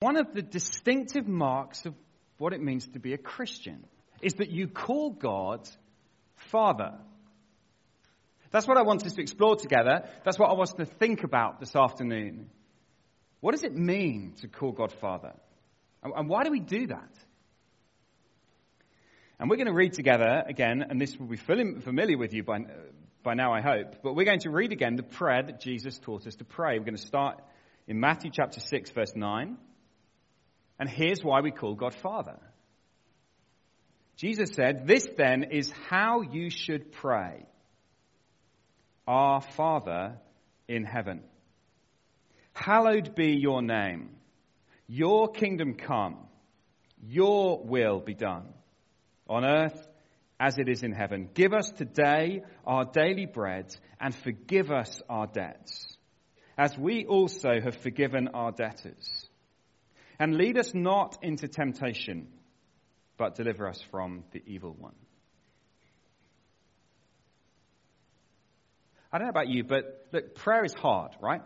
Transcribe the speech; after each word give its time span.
One 0.00 0.16
of 0.16 0.32
the 0.32 0.40
distinctive 0.40 1.28
marks 1.28 1.84
of 1.84 1.94
what 2.38 2.54
it 2.54 2.62
means 2.62 2.88
to 2.88 2.98
be 2.98 3.12
a 3.12 3.18
Christian 3.18 3.84
is 4.22 4.32
that 4.34 4.50
you 4.50 4.66
call 4.66 5.10
God 5.10 5.68
Father. 6.50 6.94
That's 8.50 8.66
what 8.66 8.78
I 8.78 8.82
want 8.82 9.04
us 9.04 9.12
to 9.12 9.20
explore 9.20 9.56
together. 9.56 10.08
That's 10.24 10.38
what 10.38 10.48
I 10.48 10.54
want 10.54 10.70
us 10.70 10.74
to 10.76 10.86
think 10.86 11.22
about 11.22 11.60
this 11.60 11.76
afternoon. 11.76 12.48
What 13.40 13.52
does 13.52 13.62
it 13.62 13.74
mean 13.74 14.36
to 14.40 14.48
call 14.48 14.72
God 14.72 14.90
Father? 15.02 15.34
And 16.02 16.30
why 16.30 16.44
do 16.44 16.50
we 16.50 16.60
do 16.60 16.86
that? 16.86 17.12
And 19.38 19.50
we're 19.50 19.56
going 19.56 19.66
to 19.66 19.74
read 19.74 19.92
together 19.92 20.42
again, 20.48 20.82
and 20.88 20.98
this 20.98 21.14
will 21.18 21.26
be 21.26 21.36
familiar 21.36 22.16
with 22.16 22.32
you 22.32 22.42
by, 22.42 22.60
by 23.22 23.34
now, 23.34 23.52
I 23.52 23.60
hope, 23.60 23.96
but 24.02 24.14
we're 24.14 24.24
going 24.24 24.40
to 24.40 24.50
read 24.50 24.72
again 24.72 24.96
the 24.96 25.02
prayer 25.02 25.42
that 25.42 25.60
Jesus 25.60 25.98
taught 25.98 26.26
us 26.26 26.36
to 26.36 26.44
pray. 26.44 26.78
We're 26.78 26.86
going 26.86 26.96
to 26.96 27.06
start 27.06 27.42
in 27.86 28.00
Matthew 28.00 28.30
chapter 28.32 28.60
6, 28.60 28.92
verse 28.92 29.12
9. 29.14 29.58
And 30.80 30.88
here's 30.88 31.22
why 31.22 31.42
we 31.42 31.50
call 31.50 31.74
God 31.74 31.94
Father. 31.94 32.38
Jesus 34.16 34.52
said, 34.54 34.86
This 34.86 35.06
then 35.16 35.44
is 35.50 35.70
how 35.90 36.22
you 36.22 36.48
should 36.48 36.90
pray 36.90 37.44
Our 39.06 39.42
Father 39.42 40.16
in 40.68 40.84
heaven. 40.84 41.22
Hallowed 42.54 43.14
be 43.14 43.36
your 43.38 43.60
name. 43.60 44.08
Your 44.88 45.28
kingdom 45.28 45.74
come. 45.74 46.16
Your 47.02 47.62
will 47.62 48.00
be 48.00 48.14
done 48.14 48.48
on 49.28 49.44
earth 49.44 49.86
as 50.38 50.58
it 50.58 50.68
is 50.68 50.82
in 50.82 50.92
heaven. 50.92 51.28
Give 51.34 51.52
us 51.52 51.70
today 51.70 52.42
our 52.66 52.86
daily 52.86 53.26
bread 53.26 53.76
and 54.00 54.14
forgive 54.14 54.70
us 54.70 55.02
our 55.10 55.26
debts, 55.26 55.96
as 56.56 56.76
we 56.76 57.04
also 57.04 57.60
have 57.62 57.76
forgiven 57.76 58.28
our 58.28 58.50
debtors 58.50 59.19
and 60.20 60.36
lead 60.36 60.58
us 60.58 60.74
not 60.74 61.16
into 61.22 61.48
temptation, 61.48 62.28
but 63.16 63.34
deliver 63.34 63.66
us 63.66 63.82
from 63.90 64.22
the 64.32 64.42
evil 64.46 64.76
one. 64.78 64.94
I 69.10 69.18
don't 69.18 69.26
know 69.26 69.30
about 69.30 69.48
you, 69.48 69.64
but 69.64 70.06
look, 70.12 70.34
prayer 70.36 70.64
is 70.64 70.74
hard, 70.74 71.12
right? 71.20 71.40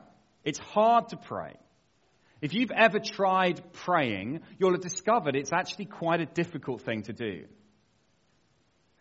It's 0.45 0.59
hard 0.59 1.11
to 1.11 1.17
pray. 1.17 1.55
If 2.43 2.53
you've 2.53 2.73
ever 2.73 2.99
tried 2.99 3.63
praying, 3.73 4.41
you'll 4.59 4.73
have 4.73 4.83
discovered 4.83 5.37
it's 5.37 5.53
actually 5.53 5.87
quite 5.87 6.21
a 6.21 6.27
difficult 6.27 6.83
thing 6.83 7.05
to 7.05 7.13
do. 7.13 7.45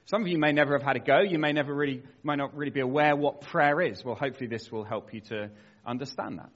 Some 0.05 0.21
of 0.21 0.27
you 0.27 0.37
may 0.37 0.51
never 0.51 0.73
have 0.73 0.83
had 0.83 0.97
a 0.97 0.99
go. 0.99 1.21
You 1.21 1.39
may 1.39 1.51
never 1.51 1.73
really, 1.73 2.03
might 2.21 2.37
not 2.37 2.55
really 2.55 2.71
be 2.71 2.79
aware 2.79 3.15
what 3.15 3.41
prayer 3.41 3.81
is. 3.81 4.05
Well, 4.05 4.15
hopefully 4.15 4.47
this 4.47 4.71
will 4.71 4.83
help 4.83 5.13
you 5.13 5.21
to 5.21 5.49
understand 5.85 6.37
that. 6.37 6.51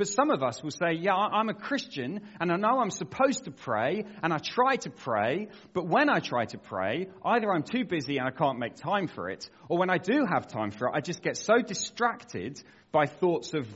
But 0.00 0.08
some 0.08 0.30
of 0.30 0.42
us 0.42 0.62
will 0.62 0.70
say, 0.70 0.94
yeah, 0.94 1.12
I'm 1.12 1.50
a 1.50 1.54
Christian 1.54 2.22
and 2.40 2.50
I 2.50 2.56
know 2.56 2.80
I'm 2.80 2.90
supposed 2.90 3.44
to 3.44 3.50
pray 3.50 4.06
and 4.22 4.32
I 4.32 4.38
try 4.38 4.76
to 4.76 4.88
pray, 4.88 5.48
but 5.74 5.86
when 5.86 6.08
I 6.08 6.20
try 6.20 6.46
to 6.46 6.56
pray, 6.56 7.08
either 7.22 7.52
I'm 7.52 7.62
too 7.62 7.84
busy 7.84 8.16
and 8.16 8.26
I 8.26 8.30
can't 8.30 8.58
make 8.58 8.76
time 8.76 9.08
for 9.08 9.28
it, 9.28 9.50
or 9.68 9.76
when 9.76 9.90
I 9.90 9.98
do 9.98 10.24
have 10.24 10.48
time 10.48 10.70
for 10.70 10.88
it, 10.88 10.92
I 10.94 11.00
just 11.02 11.20
get 11.20 11.36
so 11.36 11.58
distracted 11.58 12.62
by 12.90 13.04
thoughts 13.04 13.52
of 13.52 13.68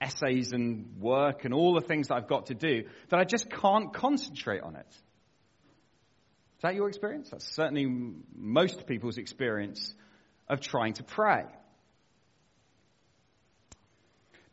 essays 0.00 0.50
and 0.50 0.98
work 0.98 1.44
and 1.44 1.54
all 1.54 1.74
the 1.74 1.86
things 1.86 2.08
that 2.08 2.16
I've 2.16 2.28
got 2.28 2.46
to 2.46 2.54
do 2.54 2.82
that 3.10 3.20
I 3.20 3.22
just 3.22 3.48
can't 3.48 3.94
concentrate 3.94 4.62
on 4.62 4.74
it. 4.74 4.88
Is 6.56 6.62
that 6.62 6.74
your 6.74 6.88
experience? 6.88 7.30
That's 7.30 7.54
certainly 7.54 7.86
most 8.34 8.88
people's 8.88 9.16
experience 9.16 9.94
of 10.48 10.60
trying 10.60 10.94
to 10.94 11.04
pray. 11.04 11.44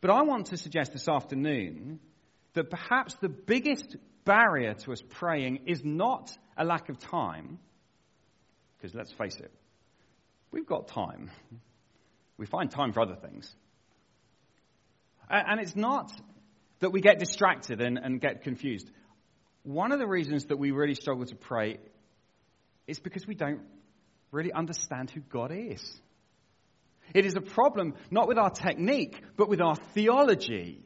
But 0.00 0.10
I 0.10 0.22
want 0.22 0.46
to 0.46 0.56
suggest 0.56 0.92
this 0.92 1.08
afternoon 1.08 2.00
that 2.54 2.70
perhaps 2.70 3.14
the 3.16 3.28
biggest 3.28 3.96
barrier 4.24 4.74
to 4.74 4.92
us 4.92 5.02
praying 5.08 5.60
is 5.66 5.84
not 5.84 6.30
a 6.56 6.64
lack 6.64 6.88
of 6.88 6.98
time, 6.98 7.58
because 8.76 8.94
let's 8.94 9.12
face 9.12 9.36
it, 9.36 9.52
we've 10.50 10.66
got 10.66 10.88
time. 10.88 11.30
We 12.38 12.46
find 12.46 12.70
time 12.70 12.92
for 12.92 13.00
other 13.00 13.16
things. 13.16 13.54
And 15.28 15.60
it's 15.60 15.74
not 15.74 16.12
that 16.80 16.90
we 16.90 17.00
get 17.00 17.18
distracted 17.18 17.80
and, 17.80 17.98
and 17.98 18.20
get 18.20 18.42
confused. 18.42 18.90
One 19.62 19.90
of 19.90 19.98
the 19.98 20.06
reasons 20.06 20.46
that 20.46 20.58
we 20.58 20.70
really 20.70 20.94
struggle 20.94 21.24
to 21.26 21.34
pray 21.34 21.78
is 22.86 23.00
because 23.00 23.26
we 23.26 23.34
don't 23.34 23.62
really 24.30 24.52
understand 24.52 25.10
who 25.10 25.20
God 25.20 25.50
is. 25.52 26.00
It 27.14 27.24
is 27.24 27.36
a 27.36 27.40
problem 27.40 27.94
not 28.10 28.28
with 28.28 28.38
our 28.38 28.50
technique, 28.50 29.20
but 29.36 29.48
with 29.48 29.60
our 29.60 29.76
theology. 29.94 30.82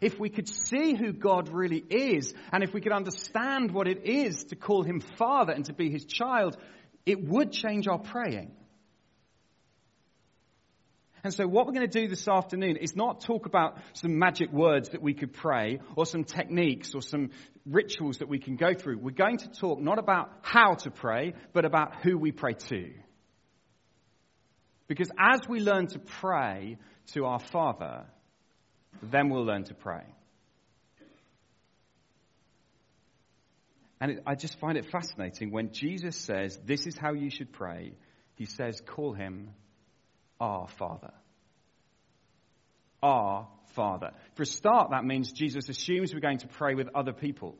If 0.00 0.18
we 0.18 0.28
could 0.28 0.48
see 0.48 0.94
who 0.94 1.12
God 1.12 1.48
really 1.48 1.82
is, 1.88 2.34
and 2.52 2.62
if 2.62 2.74
we 2.74 2.80
could 2.80 2.92
understand 2.92 3.70
what 3.70 3.88
it 3.88 4.04
is 4.04 4.44
to 4.44 4.56
call 4.56 4.82
him 4.82 5.00
Father 5.00 5.52
and 5.52 5.64
to 5.66 5.72
be 5.72 5.90
his 5.90 6.04
child, 6.04 6.56
it 7.06 7.26
would 7.26 7.52
change 7.52 7.88
our 7.88 7.98
praying. 7.98 8.52
And 11.24 11.34
so, 11.34 11.44
what 11.46 11.66
we're 11.66 11.72
going 11.72 11.88
to 11.88 12.00
do 12.00 12.06
this 12.06 12.28
afternoon 12.28 12.76
is 12.76 12.94
not 12.94 13.22
talk 13.22 13.46
about 13.46 13.78
some 13.94 14.16
magic 14.16 14.52
words 14.52 14.90
that 14.90 15.02
we 15.02 15.12
could 15.12 15.32
pray, 15.32 15.80
or 15.96 16.06
some 16.06 16.22
techniques, 16.22 16.94
or 16.94 17.02
some 17.02 17.30
rituals 17.64 18.18
that 18.18 18.28
we 18.28 18.38
can 18.38 18.54
go 18.54 18.74
through. 18.74 18.98
We're 18.98 19.10
going 19.10 19.38
to 19.38 19.48
talk 19.48 19.80
not 19.80 19.98
about 19.98 20.30
how 20.42 20.74
to 20.74 20.90
pray, 20.92 21.34
but 21.52 21.64
about 21.64 21.96
who 21.96 22.16
we 22.16 22.30
pray 22.30 22.52
to. 22.68 22.92
Because 24.88 25.10
as 25.18 25.40
we 25.48 25.60
learn 25.60 25.88
to 25.88 25.98
pray 25.98 26.78
to 27.12 27.24
our 27.24 27.40
Father, 27.40 28.04
then 29.02 29.28
we'll 29.28 29.44
learn 29.44 29.64
to 29.64 29.74
pray. 29.74 30.04
And 34.00 34.12
it, 34.12 34.22
I 34.26 34.34
just 34.34 34.58
find 34.58 34.76
it 34.76 34.90
fascinating 34.90 35.50
when 35.50 35.72
Jesus 35.72 36.16
says, 36.16 36.58
This 36.64 36.86
is 36.86 36.96
how 36.96 37.14
you 37.14 37.30
should 37.30 37.52
pray. 37.52 37.94
He 38.34 38.44
says, 38.44 38.80
Call 38.84 39.14
him 39.14 39.50
our 40.38 40.68
Father. 40.68 41.12
Our 43.02 43.48
Father. 43.74 44.10
For 44.34 44.42
a 44.42 44.46
start, 44.46 44.90
that 44.90 45.04
means 45.04 45.32
Jesus 45.32 45.68
assumes 45.68 46.12
we're 46.12 46.20
going 46.20 46.38
to 46.38 46.48
pray 46.48 46.74
with 46.74 46.88
other 46.94 47.12
people 47.12 47.56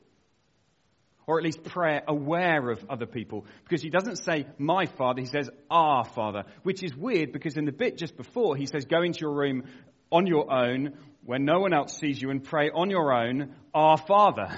or 1.27 1.39
at 1.39 1.45
least 1.45 1.65
prayer 1.65 2.03
aware 2.07 2.71
of 2.71 2.85
other 2.89 3.07
people. 3.07 3.47
Because 3.65 3.83
he 3.83 3.91
doesn't 3.91 4.17
say, 4.17 4.47
my 4.59 4.87
father, 4.87 5.21
he 5.21 5.27
says, 5.27 5.51
our 5.71 6.05
father, 6.05 6.45
which 6.63 6.83
is 6.83 6.97
weird 6.97 7.33
because 7.33 7.57
in 7.57 7.65
the 7.65 7.73
bit 7.73 7.99
just 7.99 8.17
before, 8.17 8.57
he 8.57 8.67
says, 8.67 8.85
go 8.85 9.03
into 9.03 9.21
your 9.21 9.35
room 9.35 9.65
on 10.11 10.27
your 10.27 10.53
own 10.53 10.95
where 11.25 11.41
no 11.41 11.59
one 11.59 11.73
else 11.73 11.99
sees 11.99 12.23
you 12.23 12.31
and 12.31 12.45
pray 12.45 12.71
on 12.71 12.89
your 12.89 13.13
own, 13.13 13.55
our 13.75 13.99
father. 13.99 14.57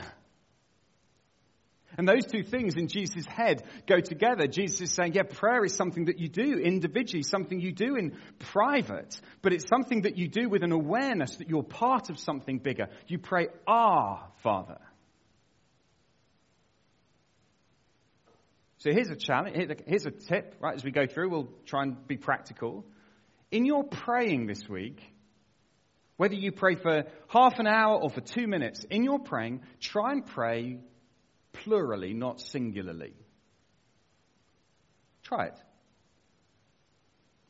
And 1.96 2.06
those 2.06 2.26
two 2.26 2.44
things 2.44 2.76
in 2.76 2.86
Jesus' 2.86 3.26
head 3.26 3.64
go 3.86 3.98
together. 3.98 4.46
Jesus 4.46 4.82
is 4.82 4.92
saying, 4.92 5.14
yeah, 5.14 5.22
prayer 5.22 5.64
is 5.64 5.74
something 5.74 6.04
that 6.04 6.18
you 6.18 6.28
do 6.28 6.58
individually, 6.58 7.22
something 7.22 7.58
you 7.58 7.72
do 7.72 7.96
in 7.96 8.16
private, 8.38 9.18
but 9.42 9.52
it's 9.52 9.66
something 9.68 10.02
that 10.02 10.16
you 10.16 10.28
do 10.28 10.48
with 10.48 10.62
an 10.62 10.70
awareness 10.70 11.36
that 11.36 11.48
you're 11.48 11.64
part 11.64 12.10
of 12.10 12.18
something 12.18 12.58
bigger. 12.58 12.88
You 13.08 13.18
pray, 13.18 13.48
Our 13.66 14.22
Father. 14.42 14.78
So 18.78 18.92
here's 18.92 19.10
a 19.10 19.16
challenge, 19.16 19.56
here's 19.86 20.06
a 20.06 20.10
tip, 20.12 20.54
right, 20.60 20.74
as 20.74 20.84
we 20.84 20.92
go 20.92 21.06
through, 21.06 21.30
we'll 21.30 21.48
try 21.66 21.82
and 21.82 22.06
be 22.06 22.16
practical. 22.16 22.84
In 23.50 23.64
your 23.64 23.82
praying 23.82 24.46
this 24.46 24.68
week, 24.68 25.00
whether 26.16 26.34
you 26.34 26.52
pray 26.52 26.76
for 26.76 27.04
half 27.28 27.58
an 27.58 27.66
hour 27.66 28.00
or 28.00 28.10
for 28.10 28.20
two 28.20 28.46
minutes, 28.46 28.84
in 28.88 29.02
your 29.02 29.18
praying, 29.18 29.62
try 29.80 30.12
and 30.12 30.24
pray 30.24 30.78
plurally, 31.52 32.14
not 32.14 32.40
singularly. 32.40 33.14
Try 35.24 35.46
it. 35.46 35.58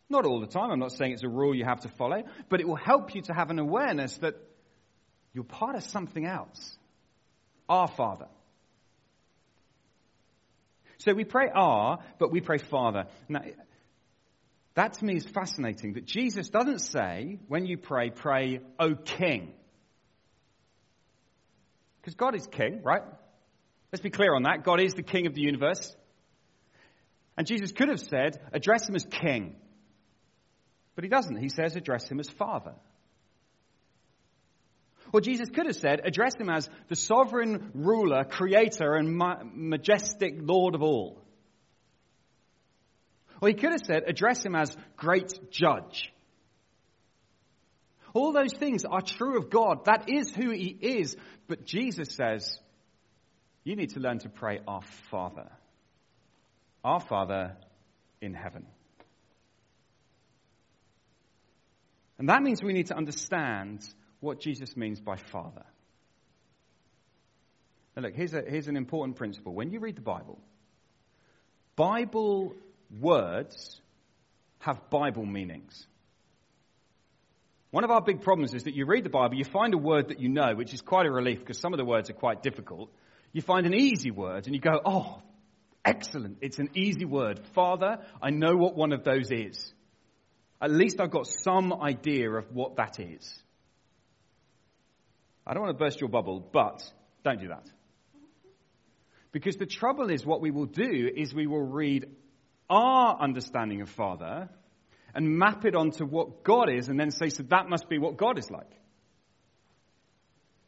Not 0.08 0.24
all 0.24 0.40
the 0.40 0.46
time, 0.46 0.70
I'm 0.70 0.78
not 0.78 0.92
saying 0.92 1.12
it's 1.12 1.24
a 1.24 1.28
rule 1.28 1.54
you 1.54 1.64
have 1.64 1.80
to 1.80 1.88
follow, 1.88 2.22
but 2.48 2.60
it 2.60 2.66
will 2.66 2.76
help 2.76 3.14
you 3.14 3.20
to 3.22 3.34
have 3.34 3.50
an 3.50 3.58
awareness 3.58 4.16
that 4.18 4.36
you're 5.34 5.44
part 5.44 5.76
of 5.76 5.82
something 5.82 6.24
else. 6.24 6.78
Our 7.68 7.88
Father. 7.88 8.28
So 10.98 11.14
we 11.14 11.24
pray 11.24 11.48
Our, 11.54 11.98
but 12.18 12.32
we 12.32 12.40
pray 12.40 12.58
Father. 12.58 13.06
Now, 13.28 13.42
that 14.74 14.94
to 14.94 15.04
me 15.04 15.16
is 15.16 15.24
fascinating 15.26 15.94
that 15.94 16.06
Jesus 16.06 16.48
doesn't 16.48 16.80
say, 16.80 17.38
when 17.48 17.66
you 17.66 17.76
pray, 17.76 18.10
pray, 18.10 18.60
O 18.78 18.94
King. 18.94 19.52
Because 22.00 22.14
God 22.14 22.34
is 22.34 22.46
King, 22.46 22.82
right? 22.84 23.02
Let's 23.92 24.02
be 24.02 24.10
clear 24.10 24.34
on 24.34 24.42
that. 24.44 24.64
God 24.64 24.80
is 24.80 24.94
the 24.94 25.02
King 25.02 25.26
of 25.26 25.34
the 25.34 25.40
universe. 25.40 25.96
And 27.36 27.46
Jesus 27.46 27.72
could 27.72 27.88
have 27.88 28.00
said, 28.00 28.40
address 28.52 28.88
him 28.88 28.94
as 28.94 29.04
King. 29.04 29.56
But 30.94 31.04
he 31.04 31.10
doesn't. 31.10 31.36
He 31.36 31.48
says, 31.48 31.76
address 31.76 32.08
him 32.08 32.18
as 32.18 32.28
Father. 32.28 32.74
Or 35.12 35.20
Jesus 35.20 35.48
could 35.48 35.66
have 35.66 35.76
said, 35.76 36.00
address 36.04 36.34
him 36.38 36.50
as 36.50 36.68
the 36.88 36.96
sovereign 36.96 37.70
ruler, 37.74 38.24
creator, 38.24 38.94
and 38.94 39.16
ma- 39.16 39.42
majestic 39.42 40.34
Lord 40.38 40.74
of 40.74 40.82
all. 40.82 41.22
Or 43.40 43.48
he 43.48 43.54
could 43.54 43.72
have 43.72 43.84
said, 43.84 44.04
address 44.06 44.44
him 44.44 44.54
as 44.54 44.76
great 44.96 45.50
judge. 45.50 46.12
All 48.14 48.32
those 48.32 48.52
things 48.52 48.84
are 48.84 49.00
true 49.00 49.38
of 49.38 49.50
God. 49.50 49.84
That 49.84 50.08
is 50.08 50.34
who 50.34 50.50
He 50.50 50.76
is. 50.80 51.16
But 51.46 51.64
Jesus 51.64 52.14
says, 52.14 52.58
you 53.64 53.76
need 53.76 53.90
to 53.90 54.00
learn 54.00 54.18
to 54.20 54.28
pray, 54.28 54.60
Our 54.66 54.82
Father. 55.10 55.50
Our 56.82 57.00
Father 57.00 57.56
in 58.20 58.34
heaven. 58.34 58.66
And 62.18 62.28
that 62.28 62.42
means 62.42 62.62
we 62.62 62.72
need 62.72 62.86
to 62.86 62.96
understand 62.96 63.86
what 64.20 64.40
Jesus 64.40 64.76
means 64.76 65.00
by 65.00 65.16
Father. 65.16 65.64
Now, 67.96 68.02
look, 68.02 68.14
here's, 68.14 68.34
a, 68.34 68.42
here's 68.42 68.68
an 68.68 68.76
important 68.76 69.16
principle. 69.16 69.54
When 69.54 69.70
you 69.70 69.80
read 69.80 69.96
the 69.96 70.02
Bible, 70.02 70.38
Bible 71.76 72.54
words 73.00 73.80
have 74.60 74.90
Bible 74.90 75.24
meanings. 75.24 75.86
One 77.70 77.84
of 77.84 77.90
our 77.90 78.00
big 78.00 78.22
problems 78.22 78.54
is 78.54 78.64
that 78.64 78.74
you 78.74 78.86
read 78.86 79.04
the 79.04 79.10
Bible, 79.10 79.36
you 79.36 79.44
find 79.44 79.74
a 79.74 79.78
word 79.78 80.08
that 80.08 80.20
you 80.20 80.28
know, 80.28 80.54
which 80.54 80.72
is 80.72 80.80
quite 80.80 81.06
a 81.06 81.10
relief 81.10 81.40
because 81.40 81.58
some 81.58 81.74
of 81.74 81.78
the 81.78 81.84
words 81.84 82.08
are 82.08 82.14
quite 82.14 82.42
difficult. 82.42 82.90
You 83.32 83.42
find 83.42 83.66
an 83.66 83.74
easy 83.74 84.10
word 84.10 84.46
and 84.46 84.54
you 84.54 84.60
go, 84.60 84.80
oh, 84.84 85.20
excellent. 85.84 86.38
It's 86.40 86.58
an 86.58 86.70
easy 86.74 87.04
word. 87.04 87.40
Father, 87.54 87.98
I 88.22 88.30
know 88.30 88.56
what 88.56 88.74
one 88.74 88.92
of 88.92 89.04
those 89.04 89.30
is. 89.30 89.72
At 90.60 90.70
least 90.70 91.00
I've 91.00 91.10
got 91.10 91.26
some 91.26 91.72
idea 91.72 92.30
of 92.30 92.46
what 92.52 92.76
that 92.76 92.98
is. 92.98 93.42
I 95.48 95.54
don't 95.54 95.62
want 95.62 95.78
to 95.78 95.82
burst 95.82 96.00
your 96.00 96.10
bubble, 96.10 96.46
but 96.52 96.82
don't 97.24 97.40
do 97.40 97.48
that. 97.48 97.66
Because 99.32 99.56
the 99.56 99.66
trouble 99.66 100.10
is, 100.10 100.24
what 100.26 100.42
we 100.42 100.50
will 100.50 100.66
do 100.66 101.10
is 101.16 101.32
we 101.34 101.46
will 101.46 101.66
read 101.66 102.06
our 102.68 103.18
understanding 103.18 103.80
of 103.80 103.88
Father 103.88 104.50
and 105.14 105.38
map 105.38 105.64
it 105.64 105.74
onto 105.74 106.04
what 106.04 106.44
God 106.44 106.68
is 106.70 106.88
and 106.88 107.00
then 107.00 107.10
say, 107.10 107.30
so 107.30 107.42
that 107.44 107.68
must 107.68 107.88
be 107.88 107.98
what 107.98 108.18
God 108.18 108.38
is 108.38 108.50
like. 108.50 108.70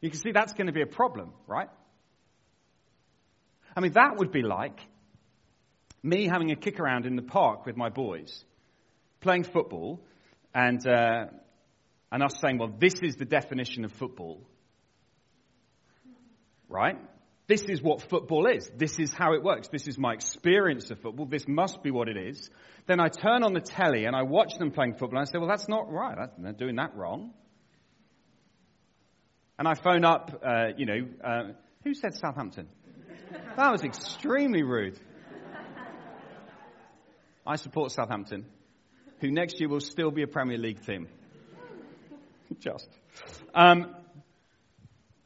You 0.01 0.09
can 0.09 0.19
see 0.19 0.31
that's 0.31 0.53
going 0.53 0.65
to 0.65 0.73
be 0.73 0.81
a 0.81 0.87
problem, 0.87 1.31
right? 1.45 1.69
I 3.75 3.81
mean, 3.81 3.93
that 3.93 4.17
would 4.17 4.31
be 4.31 4.41
like 4.41 4.79
me 6.01 6.27
having 6.27 6.51
a 6.51 6.55
kick 6.55 6.79
around 6.79 7.05
in 7.05 7.15
the 7.15 7.21
park 7.21 7.67
with 7.67 7.77
my 7.77 7.89
boys, 7.89 8.43
playing 9.19 9.43
football, 9.43 10.01
and, 10.55 10.85
uh, 10.87 11.25
and 12.11 12.23
us 12.23 12.39
saying, 12.41 12.57
well, 12.57 12.73
this 12.79 12.95
is 13.03 13.15
the 13.15 13.25
definition 13.25 13.85
of 13.85 13.91
football. 13.91 14.41
Right? 16.71 16.97
This 17.47 17.63
is 17.63 17.81
what 17.81 18.01
football 18.01 18.47
is. 18.47 18.71
This 18.77 18.97
is 18.97 19.13
how 19.13 19.33
it 19.33 19.43
works. 19.43 19.67
This 19.67 19.87
is 19.87 19.97
my 19.97 20.13
experience 20.13 20.89
of 20.89 21.01
football. 21.01 21.25
This 21.25 21.47
must 21.47 21.83
be 21.83 21.91
what 21.91 22.07
it 22.07 22.15
is. 22.15 22.49
Then 22.87 23.01
I 23.01 23.09
turn 23.09 23.43
on 23.43 23.53
the 23.53 23.59
telly 23.59 24.05
and 24.05 24.15
I 24.15 24.23
watch 24.23 24.57
them 24.57 24.71
playing 24.71 24.93
football 24.93 25.19
and 25.19 25.27
I 25.27 25.31
say, 25.31 25.37
well, 25.37 25.49
that's 25.49 25.67
not 25.67 25.91
right. 25.91 26.29
They're 26.37 26.53
doing 26.53 26.77
that 26.77 26.95
wrong. 26.95 27.33
And 29.59 29.67
I 29.67 29.73
phone 29.73 30.05
up, 30.05 30.41
uh, 30.45 30.67
you 30.77 30.85
know, 30.85 31.07
uh, 31.23 31.41
who 31.83 31.93
said 31.93 32.15
Southampton? 32.15 32.69
That 33.57 33.71
was 33.71 33.83
extremely 33.83 34.63
rude. 34.63 34.97
I 37.45 37.57
support 37.57 37.91
Southampton, 37.91 38.45
who 39.19 39.29
next 39.29 39.59
year 39.59 39.67
will 39.67 39.81
still 39.81 40.11
be 40.11 40.23
a 40.23 40.27
Premier 40.27 40.57
League 40.57 40.85
team. 40.85 41.07
Just. 42.59 42.87
Um, 43.53 43.93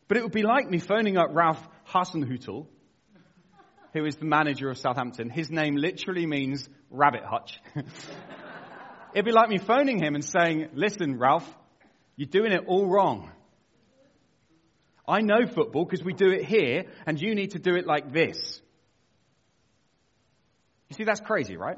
but 0.08 0.18
it 0.18 0.24
would 0.24 0.32
be 0.32 0.44
like 0.44 0.70
me 0.70 0.80
phoning 0.80 1.18
up 1.18 1.30
Ralph 1.32 1.66
Hasenhüttl, 1.90 2.68
who 3.94 4.06
is 4.06 4.16
the 4.18 4.26
manager 4.26 4.70
of 4.70 4.78
Southampton. 4.78 5.30
His 5.30 5.50
name 5.50 5.76
literally 5.76 6.26
means 6.26 6.68
rabbit 6.90 7.24
hutch. 7.24 7.60
It'd 9.14 9.26
be 9.26 9.32
like 9.32 9.50
me 9.50 9.58
phoning 9.58 10.04
him 10.04 10.16
and 10.16 10.24
saying, 10.24 10.70
listen, 10.74 11.18
Ralph, 11.18 11.50
you're 12.18 12.28
doing 12.28 12.52
it 12.52 12.66
all 12.68 12.86
wrong. 12.86 13.32
I 15.08 15.22
know 15.22 15.46
football 15.46 15.86
because 15.86 16.04
we 16.04 16.14
do 16.14 16.32
it 16.32 16.44
here, 16.44 16.86
and 17.06 17.22
you 17.22 17.36
need 17.36 17.52
to 17.52 17.60
do 17.60 17.76
it 17.76 17.86
like 17.86 18.12
this. 18.12 18.62
You 20.90 20.96
see, 20.96 21.04
that's 21.04 21.22
crazy, 21.22 21.58
right? 21.58 21.78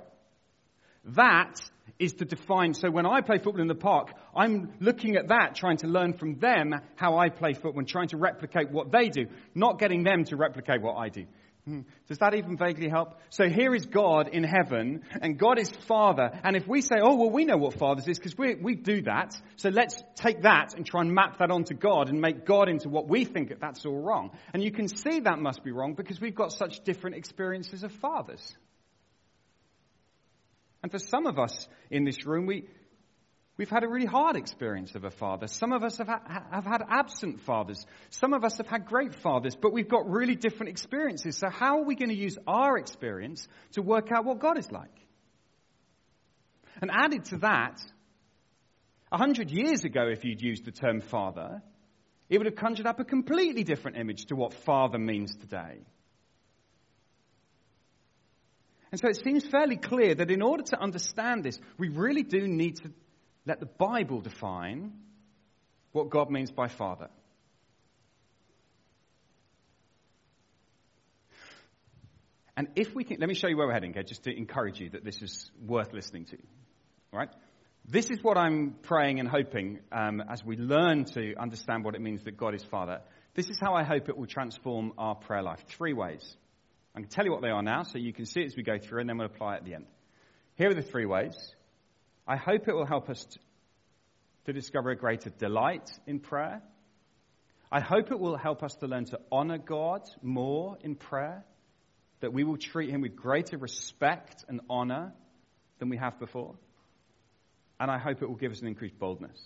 That 1.07 1.55
is 1.99 2.13
to 2.13 2.25
define. 2.25 2.73
So 2.73 2.91
when 2.91 3.05
I 3.05 3.21
play 3.21 3.37
football 3.37 3.61
in 3.61 3.67
the 3.67 3.75
park, 3.75 4.13
I'm 4.35 4.73
looking 4.79 5.15
at 5.15 5.29
that, 5.29 5.55
trying 5.55 5.77
to 5.77 5.87
learn 5.87 6.13
from 6.13 6.37
them 6.39 6.73
how 6.95 7.17
I 7.17 7.29
play 7.29 7.53
football 7.53 7.79
and 7.79 7.87
trying 7.87 8.09
to 8.09 8.17
replicate 8.17 8.71
what 8.71 8.91
they 8.91 9.09
do, 9.09 9.27
not 9.55 9.79
getting 9.79 10.03
them 10.03 10.25
to 10.25 10.35
replicate 10.35 10.81
what 10.81 10.95
I 10.95 11.09
do. 11.09 11.25
Hmm. 11.65 11.81
Does 12.07 12.19
that 12.19 12.33
even 12.33 12.55
vaguely 12.55 12.87
help? 12.87 13.19
So 13.29 13.49
here 13.49 13.75
is 13.75 13.85
God 13.87 14.29
in 14.29 14.45
heaven, 14.45 15.03
and 15.21 15.37
God 15.37 15.59
is 15.59 15.69
Father. 15.69 16.31
And 16.43 16.55
if 16.55 16.65
we 16.65 16.79
say, 16.79 16.95
oh, 17.01 17.15
well, 17.15 17.29
we 17.29 17.43
know 17.43 17.57
what 17.57 17.77
fathers 17.77 18.07
is 18.07 18.17
because 18.17 18.37
we, 18.37 18.55
we 18.55 18.75
do 18.75 19.01
that, 19.01 19.35
so 19.57 19.67
let's 19.67 20.01
take 20.15 20.43
that 20.43 20.75
and 20.75 20.85
try 20.85 21.01
and 21.01 21.11
map 21.11 21.39
that 21.39 21.51
onto 21.51 21.73
God 21.73 22.07
and 22.07 22.21
make 22.21 22.45
God 22.45 22.69
into 22.69 22.87
what 22.87 23.09
we 23.09 23.25
think 23.25 23.49
that 23.49 23.59
that's 23.59 23.85
all 23.85 24.01
wrong. 24.01 24.31
And 24.53 24.63
you 24.63 24.71
can 24.71 24.87
see 24.87 25.19
that 25.19 25.39
must 25.39 25.61
be 25.61 25.71
wrong 25.71 25.93
because 25.93 26.21
we've 26.21 26.35
got 26.35 26.53
such 26.53 26.85
different 26.85 27.17
experiences 27.17 27.83
of 27.83 27.91
fathers. 27.91 28.55
And 30.83 30.91
for 30.91 30.99
some 30.99 31.25
of 31.25 31.39
us 31.39 31.67
in 31.89 32.03
this 32.03 32.25
room, 32.25 32.45
we, 32.45 32.67
We've 33.57 33.69
had 33.69 33.83
a 33.83 33.87
really 33.87 34.05
hard 34.05 34.35
experience 34.35 34.93
of 34.93 35.03
a 35.03 35.09
father. 35.09 35.47
Some 35.47 35.73
of 35.73 35.83
us 35.83 35.97
have, 35.97 36.07
ha- 36.07 36.43
have 36.51 36.65
had 36.65 36.83
absent 36.87 37.41
fathers. 37.41 37.83
Some 38.11 38.33
of 38.33 38.43
us 38.43 38.57
have 38.57 38.67
had 38.67 38.85
great 38.85 39.15
fathers, 39.15 39.55
but 39.55 39.73
we've 39.73 39.89
got 39.89 40.07
really 40.07 40.35
different 40.35 40.69
experiences. 40.69 41.37
So, 41.37 41.49
how 41.49 41.79
are 41.79 41.83
we 41.83 41.95
going 41.95 42.09
to 42.09 42.15
use 42.15 42.37
our 42.45 42.77
experience 42.77 43.47
to 43.71 43.81
work 43.81 44.11
out 44.11 44.25
what 44.25 44.37
God 44.37 44.59
is 44.59 44.71
like? 44.71 44.93
And 46.79 46.91
added 46.93 47.25
to 47.25 47.37
that, 47.37 47.81
a 49.11 49.17
hundred 49.17 49.49
years 49.49 49.83
ago, 49.83 50.07
if 50.07 50.23
you'd 50.23 50.41
used 50.41 50.65
the 50.65 50.71
term 50.71 51.01
father, 51.01 51.63
it 52.29 52.37
would 52.37 52.45
have 52.45 52.55
conjured 52.55 52.85
up 52.85 52.99
a 52.99 53.05
completely 53.05 53.63
different 53.63 53.97
image 53.97 54.25
to 54.25 54.35
what 54.35 54.53
father 54.53 54.99
means 54.99 55.35
today. 55.35 55.79
And 58.91 58.99
so 58.99 59.09
it 59.09 59.17
seems 59.23 59.45
fairly 59.45 59.75
clear 59.75 60.15
that 60.15 60.31
in 60.31 60.41
order 60.41 60.63
to 60.63 60.81
understand 60.81 61.43
this, 61.43 61.59
we 61.77 61.89
really 61.89 62.23
do 62.23 62.47
need 62.47 62.77
to 62.77 62.91
let 63.45 63.59
the 63.59 63.65
Bible 63.65 64.21
define 64.21 64.93
what 65.91 66.09
God 66.09 66.29
means 66.29 66.51
by 66.51 66.67
Father. 66.67 67.09
And 72.55 72.69
if 72.75 72.95
we 72.95 73.03
can, 73.03 73.17
let 73.19 73.29
me 73.29 73.35
show 73.35 73.47
you 73.47 73.55
where 73.55 73.67
we're 73.67 73.73
heading, 73.73 73.91
okay, 73.91 74.03
just 74.03 74.23
to 74.23 74.35
encourage 74.35 74.79
you 74.79 74.89
that 74.89 75.03
this 75.03 75.21
is 75.21 75.51
worth 75.63 75.93
listening 75.93 76.25
to. 76.25 76.37
Right? 77.11 77.29
This 77.87 78.09
is 78.09 78.23
what 78.23 78.37
I'm 78.37 78.75
praying 78.81 79.19
and 79.19 79.29
hoping 79.29 79.79
um, 79.91 80.21
as 80.27 80.43
we 80.43 80.57
learn 80.57 81.05
to 81.13 81.35
understand 81.35 81.85
what 81.85 81.93
it 81.93 82.01
means 82.01 82.23
that 82.23 82.35
God 82.35 82.55
is 82.55 82.63
Father. 82.63 83.01
This 83.35 83.49
is 83.49 83.59
how 83.61 83.75
I 83.75 83.83
hope 83.83 84.09
it 84.09 84.17
will 84.17 84.25
transform 84.25 84.93
our 84.97 85.13
prayer 85.15 85.43
life. 85.43 85.63
Three 85.67 85.93
ways. 85.93 86.35
I'm 86.97 87.03
going 87.03 87.09
to 87.09 87.15
tell 87.15 87.25
you 87.25 87.31
what 87.31 87.43
they 87.43 87.49
are 87.49 87.61
now 87.61 87.83
so 87.83 87.99
you 87.99 88.11
can 88.11 88.25
see 88.25 88.41
it 88.41 88.47
as 88.47 88.55
we 88.55 88.63
go 88.63 88.79
through, 88.79 89.01
and 89.01 89.07
then 89.07 89.19
we'll 89.19 89.27
apply 89.27 89.53
it 89.53 89.57
at 89.57 89.65
the 89.65 89.75
end. 89.75 89.85
Here 90.55 90.71
are 90.71 90.73
the 90.73 90.81
three 90.81 91.05
ways. 91.05 91.35
I 92.27 92.37
hope 92.37 92.67
it 92.67 92.73
will 92.73 92.87
help 92.87 93.07
us 93.07 93.23
to 94.45 94.51
discover 94.51 94.89
a 94.89 94.95
greater 94.95 95.29
delight 95.29 95.87
in 96.07 96.19
prayer. 96.19 96.59
I 97.71 97.81
hope 97.81 98.09
it 98.09 98.19
will 98.19 98.35
help 98.35 98.63
us 98.63 98.73
to 98.77 98.87
learn 98.87 99.05
to 99.05 99.19
honor 99.31 99.59
God 99.59 100.09
more 100.23 100.79
in 100.81 100.95
prayer, 100.95 101.45
that 102.21 102.33
we 102.33 102.43
will 102.43 102.57
treat 102.57 102.89
Him 102.89 103.01
with 103.01 103.15
greater 103.15 103.59
respect 103.59 104.43
and 104.47 104.59
honor 104.67 105.13
than 105.77 105.89
we 105.89 105.97
have 105.97 106.17
before. 106.17 106.55
And 107.79 107.91
I 107.91 107.99
hope 107.99 108.23
it 108.23 108.27
will 108.27 108.37
give 108.37 108.51
us 108.51 108.61
an 108.61 108.67
increased 108.67 108.97
boldness. 108.97 109.37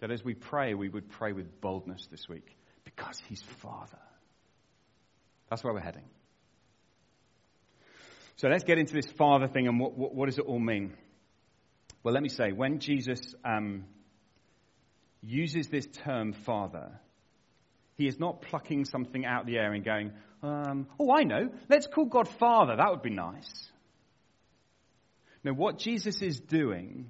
That 0.00 0.10
as 0.10 0.24
we 0.24 0.32
pray, 0.32 0.72
we 0.72 0.88
would 0.88 1.10
pray 1.10 1.34
with 1.34 1.60
boldness 1.60 2.08
this 2.10 2.26
week 2.26 2.56
because 2.86 3.20
He's 3.28 3.42
Father. 3.60 3.98
That's 5.48 5.62
where 5.62 5.72
we're 5.72 5.80
heading. 5.80 6.04
So 8.36 8.48
let's 8.48 8.64
get 8.64 8.78
into 8.78 8.92
this 8.92 9.06
Father 9.16 9.48
thing 9.48 9.66
and 9.66 9.80
what, 9.80 9.96
what, 9.96 10.14
what 10.14 10.26
does 10.26 10.38
it 10.38 10.44
all 10.44 10.58
mean? 10.58 10.94
Well, 12.02 12.12
let 12.12 12.22
me 12.22 12.28
say, 12.28 12.52
when 12.52 12.80
Jesus 12.80 13.34
um, 13.44 13.84
uses 15.22 15.68
this 15.68 15.86
term 15.86 16.32
Father, 16.32 17.00
he 17.94 18.06
is 18.06 18.20
not 18.20 18.42
plucking 18.42 18.84
something 18.84 19.24
out 19.24 19.42
of 19.42 19.46
the 19.46 19.56
air 19.56 19.72
and 19.72 19.84
going, 19.84 20.12
um, 20.42 20.86
oh, 21.00 21.10
I 21.16 21.22
know, 21.22 21.48
let's 21.68 21.86
call 21.86 22.04
God 22.04 22.28
Father, 22.28 22.76
that 22.76 22.90
would 22.90 23.02
be 23.02 23.10
nice. 23.10 23.70
No, 25.42 25.52
what 25.52 25.78
Jesus 25.78 26.20
is 26.22 26.38
doing 26.40 27.08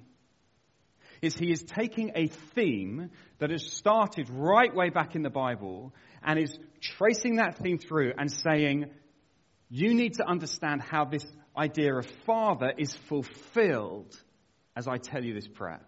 is 1.21 1.35
he 1.35 1.51
is 1.51 1.63
taking 1.63 2.11
a 2.15 2.27
theme 2.27 3.09
that 3.39 3.49
has 3.49 3.65
started 3.65 4.29
right 4.29 4.73
way 4.73 4.89
back 4.89 5.15
in 5.15 5.23
the 5.23 5.29
Bible 5.29 5.93
and 6.23 6.39
is 6.39 6.57
tracing 6.81 7.35
that 7.37 7.57
theme 7.57 7.77
through 7.77 8.13
and 8.17 8.31
saying, 8.31 8.85
you 9.69 9.93
need 9.93 10.15
to 10.15 10.27
understand 10.27 10.81
how 10.81 11.05
this 11.05 11.25
idea 11.57 11.95
of 11.95 12.05
Father 12.25 12.71
is 12.77 12.93
fulfilled 12.93 14.15
as 14.75 14.87
I 14.87 14.97
tell 14.97 15.23
you 15.23 15.33
this 15.33 15.47
prayer. 15.47 15.81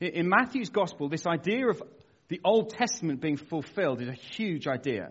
In 0.00 0.28
Matthew's 0.28 0.70
gospel, 0.70 1.08
this 1.08 1.26
idea 1.26 1.68
of 1.68 1.82
the 2.28 2.40
Old 2.44 2.70
Testament 2.70 3.20
being 3.20 3.36
fulfilled 3.36 4.00
is 4.00 4.08
a 4.08 4.12
huge 4.12 4.66
idea. 4.66 5.10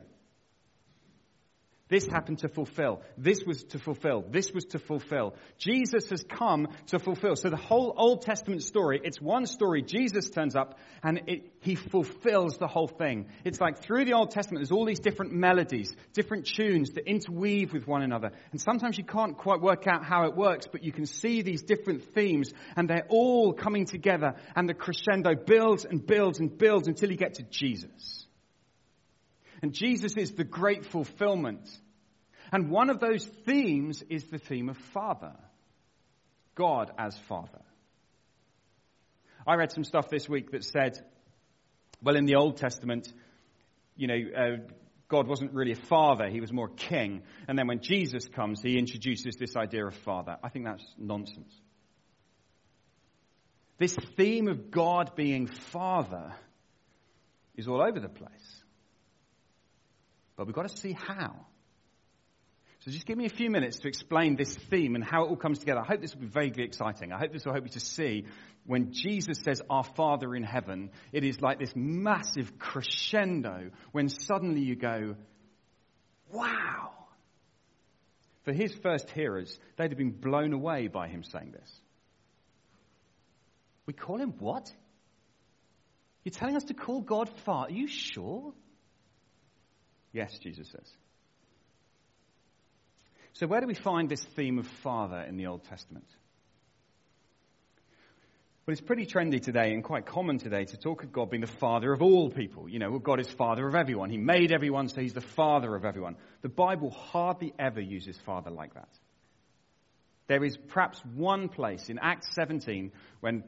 This 1.90 2.06
happened 2.06 2.40
to 2.40 2.50
fulfill. 2.50 3.02
This 3.18 3.44
was 3.44 3.64
to 3.66 3.80
fulfill. 3.80 4.24
This 4.30 4.52
was 4.52 4.66
to 4.66 4.80
fulfill. 4.80 5.34
Jesus 5.58 6.12
has 6.12 6.24
come 6.24 6.68
to 6.88 7.00
fulfill. 7.00 7.36
So 7.36 7.50
the 7.50 7.58
whole 7.58 7.96
Old 7.98 8.22
Testament 8.22 8.62
story, 8.62 9.02
it's 9.04 9.20
one 9.20 9.48
story. 9.48 9.82
Jesus 9.82 10.30
turns 10.30 10.56
up 10.56 10.78
and 11.02 11.22
it, 11.26 11.52
he 11.62 11.74
fulfills 11.74 12.58
the 12.58 12.68
whole 12.68 12.88
thing. 12.88 13.26
It's 13.44 13.60
like 13.60 13.82
through 13.82 14.06
the 14.06 14.14
Old 14.14 14.30
Testament, 14.30 14.60
there's 14.60 14.72
all 14.72 14.86
these 14.86 15.00
different 15.00 15.34
melodies, 15.34 15.92
different 16.14 16.46
tunes 16.46 16.92
that 16.92 17.10
interweave 17.10 17.74
with 17.74 17.88
one 17.88 18.04
another. 18.04 18.34
And 18.52 18.62
sometimes 18.62 19.00
you 19.00 19.04
can't 19.04 19.36
quite 19.36 19.60
work 19.60 19.88
out 19.88 20.06
how 20.06 20.26
it 20.26 20.36
works, 20.36 20.68
but 20.72 20.84
you 20.84 20.92
can 20.92 21.08
see 21.08 21.42
these 21.42 21.64
different 21.64 22.14
themes 22.14 22.52
and 22.76 22.88
they're 22.88 23.08
all 23.10 23.52
coming 23.52 23.86
together 23.86 24.36
and 24.56 24.70
the 24.70 24.76
crescendo 24.76 25.34
builds 25.34 25.86
and 25.86 26.06
builds 26.06 26.40
and 26.40 26.56
builds 26.56 26.88
until 26.88 27.10
you 27.10 27.18
get 27.18 27.34
to 27.36 27.44
Jesus. 27.50 28.28
And 29.62 29.74
Jesus 29.74 30.16
is 30.16 30.32
the 30.32 30.44
great 30.44 30.86
fulfillment. 30.86 31.70
And 32.52 32.70
one 32.70 32.90
of 32.90 33.00
those 33.00 33.26
themes 33.46 34.04
is 34.10 34.26
the 34.26 34.38
theme 34.38 34.70
of 34.70 34.78
Father. 34.94 35.36
God 36.56 36.92
as 36.98 37.18
Father. 37.28 37.62
I 39.48 39.56
read 39.56 39.72
some 39.72 39.84
stuff 39.84 40.10
this 40.10 40.28
week 40.28 40.52
that 40.52 40.64
said, 40.64 41.00
well, 42.04 42.16
in 42.16 42.26
the 42.26 42.36
Old 42.36 42.58
Testament, 42.58 43.12
you 43.96 44.08
know, 44.08 44.20
uh, 44.38 44.58
God 45.08 45.28
wasn't 45.28 45.54
really 45.54 45.72
a 45.72 45.76
father, 45.88 46.30
he 46.30 46.40
was 46.40 46.54
more 46.54 46.68
a 46.68 46.76
king. 46.76 47.24
And 47.48 47.58
then 47.58 47.68
when 47.68 47.82
Jesus 47.82 48.28
comes, 48.28 48.62
he 48.62 48.78
introduces 48.78 49.36
this 49.38 49.56
idea 49.56 49.86
of 49.86 49.96
father. 49.96 50.38
I 50.44 50.50
think 50.50 50.66
that's 50.66 50.86
nonsense. 50.98 51.52
This 53.80 53.96
theme 54.18 54.48
of 54.48 54.70
God 54.70 55.16
being 55.16 55.48
father 55.48 56.34
is 57.56 57.68
all 57.68 57.82
over 57.82 58.00
the 58.00 58.10
place. 58.10 58.59
But 60.40 60.48
we've 60.48 60.56
got 60.56 60.70
to 60.70 60.78
see 60.78 60.94
how. 60.94 61.36
So 62.80 62.92
just 62.92 63.06
give 63.06 63.18
me 63.18 63.26
a 63.26 63.30
few 63.30 63.50
minutes 63.50 63.80
to 63.80 63.90
explain 63.90 64.38
this 64.38 64.56
theme 64.56 64.96
and 64.96 65.04
how 65.04 65.26
it 65.26 65.28
all 65.28 65.36
comes 65.36 65.60
together. 65.60 65.82
I 65.82 65.86
hope 65.86 66.00
this 66.00 66.16
will 66.16 66.22
be 66.22 66.28
vaguely 66.28 66.64
exciting. 66.64 67.12
I 67.12 67.20
hope 67.20 67.34
this 67.34 67.44
will 67.44 67.52
help 67.52 67.66
you 67.66 67.72
to 67.72 67.82
see 67.82 68.24
when 68.66 68.94
Jesus 68.94 69.40
says, 69.44 69.62
Our 69.70 69.84
Father 69.84 70.34
in 70.34 70.44
heaven, 70.44 70.92
it 71.12 71.26
is 71.26 71.42
like 71.42 71.60
this 71.60 71.74
massive 71.76 72.58
crescendo 72.58 73.72
when 73.92 74.08
suddenly 74.08 74.62
you 74.62 74.78
go, 74.78 75.18
Wow! 76.32 76.92
For 78.44 78.54
his 78.54 78.74
first 78.76 79.10
hearers, 79.10 79.60
they'd 79.76 79.92
have 79.92 79.98
been 79.98 80.12
blown 80.12 80.54
away 80.54 80.88
by 80.88 81.10
him 81.10 81.22
saying 81.22 81.52
this. 81.52 81.82
We 83.86 83.92
call 83.92 84.20
him 84.20 84.36
what? 84.40 84.72
You're 86.24 86.32
telling 86.32 86.56
us 86.56 86.64
to 86.66 86.74
call 86.74 87.02
God 87.02 87.30
Father? 87.44 87.74
Are 87.74 87.76
you 87.76 87.90
sure? 87.90 88.54
Yes, 90.12 90.38
Jesus 90.40 90.70
says. 90.70 90.92
So, 93.34 93.48
where 93.48 93.62
do 93.62 93.68
we 93.68 93.76
find 93.76 94.10
this 94.10 94.24
theme 94.24 94.60
of 94.60 94.68
Father 94.68 95.22
in 95.22 95.38
the 95.38 95.48
Old 95.48 95.64
Testament? 95.66 96.08
Well, 98.66 98.74
it's 98.74 98.82
pretty 98.82 99.06
trendy 99.06 99.42
today 99.42 99.74
and 99.74 99.84
quite 99.84 100.06
common 100.06 100.38
today 100.38 100.66
to 100.66 100.78
talk 100.78 101.04
of 101.04 101.12
God 101.12 101.32
being 101.32 101.42
the 101.42 101.48
Father 101.48 101.92
of 101.92 102.04
all 102.04 102.30
people. 102.30 102.70
You 102.70 102.78
know, 102.78 103.00
God 103.00 103.20
is 103.20 103.28
Father 103.28 103.68
of 103.68 103.74
everyone. 103.74 104.10
He 104.10 104.18
made 104.18 104.52
everyone, 104.52 104.90
so 104.90 105.02
He's 105.02 105.14
the 105.14 105.22
Father 105.22 105.76
of 105.76 105.86
everyone. 105.86 106.18
The 106.42 106.50
Bible 106.50 106.92
hardly 106.92 107.54
ever 107.58 107.82
uses 107.82 108.18
Father 108.26 108.52
like 108.52 108.76
that. 108.76 108.90
There 110.28 110.44
is 110.44 110.56
perhaps 110.56 111.02
one 111.16 111.50
place 111.50 111.90
in 111.90 111.98
Acts 111.98 112.28
17 112.36 112.92
when 113.22 113.44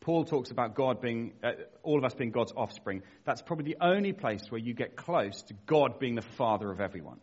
Paul 0.00 0.24
talks 0.24 0.50
about 0.50 0.74
God 0.74 1.00
being, 1.02 1.34
uh, 1.44 1.52
all 1.82 1.98
of 1.98 2.04
us 2.04 2.14
being 2.14 2.30
God's 2.30 2.52
offspring. 2.56 3.02
That's 3.24 3.42
probably 3.42 3.66
the 3.66 3.84
only 3.84 4.12
place 4.12 4.40
where 4.48 4.60
you 4.60 4.72
get 4.72 4.96
close 4.96 5.42
to 5.42 5.54
God 5.66 5.98
being 5.98 6.14
the 6.14 6.22
father 6.22 6.70
of 6.70 6.80
everyone. 6.80 7.20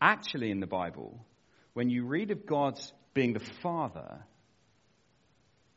Actually, 0.00 0.50
in 0.50 0.60
the 0.60 0.66
Bible, 0.66 1.24
when 1.72 1.88
you 1.88 2.04
read 2.04 2.30
of 2.30 2.44
God 2.44 2.78
being 3.14 3.32
the 3.32 3.44
father, 3.62 4.24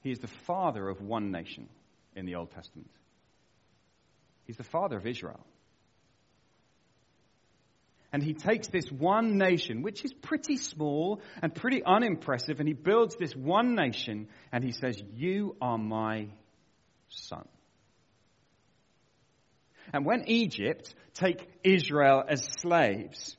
he 0.01 0.12
is 0.12 0.19
the 0.19 0.27
father 0.27 0.88
of 0.89 1.01
one 1.01 1.31
nation 1.31 1.69
in 2.15 2.25
the 2.25 2.36
Old 2.36 2.51
Testament. 2.51 2.89
He's 4.45 4.57
the 4.57 4.63
father 4.63 4.98
of 4.98 5.07
Israel. 5.07 5.45
And 8.15 8.24
he 8.24 8.34
takes 8.34 8.69
this 8.69 8.89
one 8.89 9.38
nation, 9.38 9.81
which 9.81 10.05
is 10.05 10.13
pretty 10.13 10.55
small 10.55 11.19
and 11.41 11.53
pretty 11.53 11.84
unimpressive, 11.84 12.62
and 12.62 12.67
he 12.67 12.74
builds 12.74 13.17
this 13.17 13.36
one 13.36 13.75
nation 13.75 14.29
and 14.53 14.63
he 14.63 14.72
says, 14.72 15.03
You 15.13 15.57
are 15.60 15.77
my 15.77 16.29
son. 17.10 17.45
And 19.91 20.05
when 20.05 20.29
Egypt 20.29 20.95
take 21.13 21.45
Israel 21.62 22.24
as 22.25 22.48
slaves, 22.62 23.36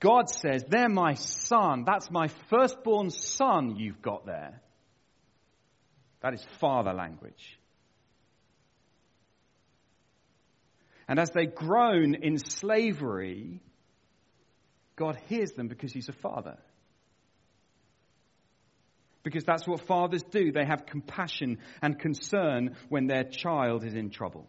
God 0.00 0.28
says, 0.28 0.64
They're 0.68 0.88
my 0.88 1.14
son. 1.14 1.84
That's 1.86 2.10
my 2.10 2.26
firstborn 2.50 3.10
son 3.10 3.76
you've 3.76 4.02
got 4.02 4.26
there. 4.26 4.60
That 6.22 6.34
is 6.34 6.44
father 6.58 6.92
language. 6.92 7.60
And 11.06 11.20
as 11.20 11.30
they 11.30 11.46
groan 11.46 12.16
in 12.16 12.38
slavery, 12.38 13.62
God 14.98 15.16
hears 15.28 15.52
them 15.52 15.68
because 15.68 15.92
He's 15.92 16.08
a 16.08 16.12
father. 16.12 16.58
Because 19.22 19.44
that's 19.44 19.66
what 19.66 19.80
fathers 19.86 20.22
do. 20.24 20.52
They 20.52 20.64
have 20.64 20.86
compassion 20.86 21.58
and 21.80 21.98
concern 21.98 22.76
when 22.88 23.06
their 23.06 23.24
child 23.24 23.84
is 23.84 23.94
in 23.94 24.10
trouble. 24.10 24.46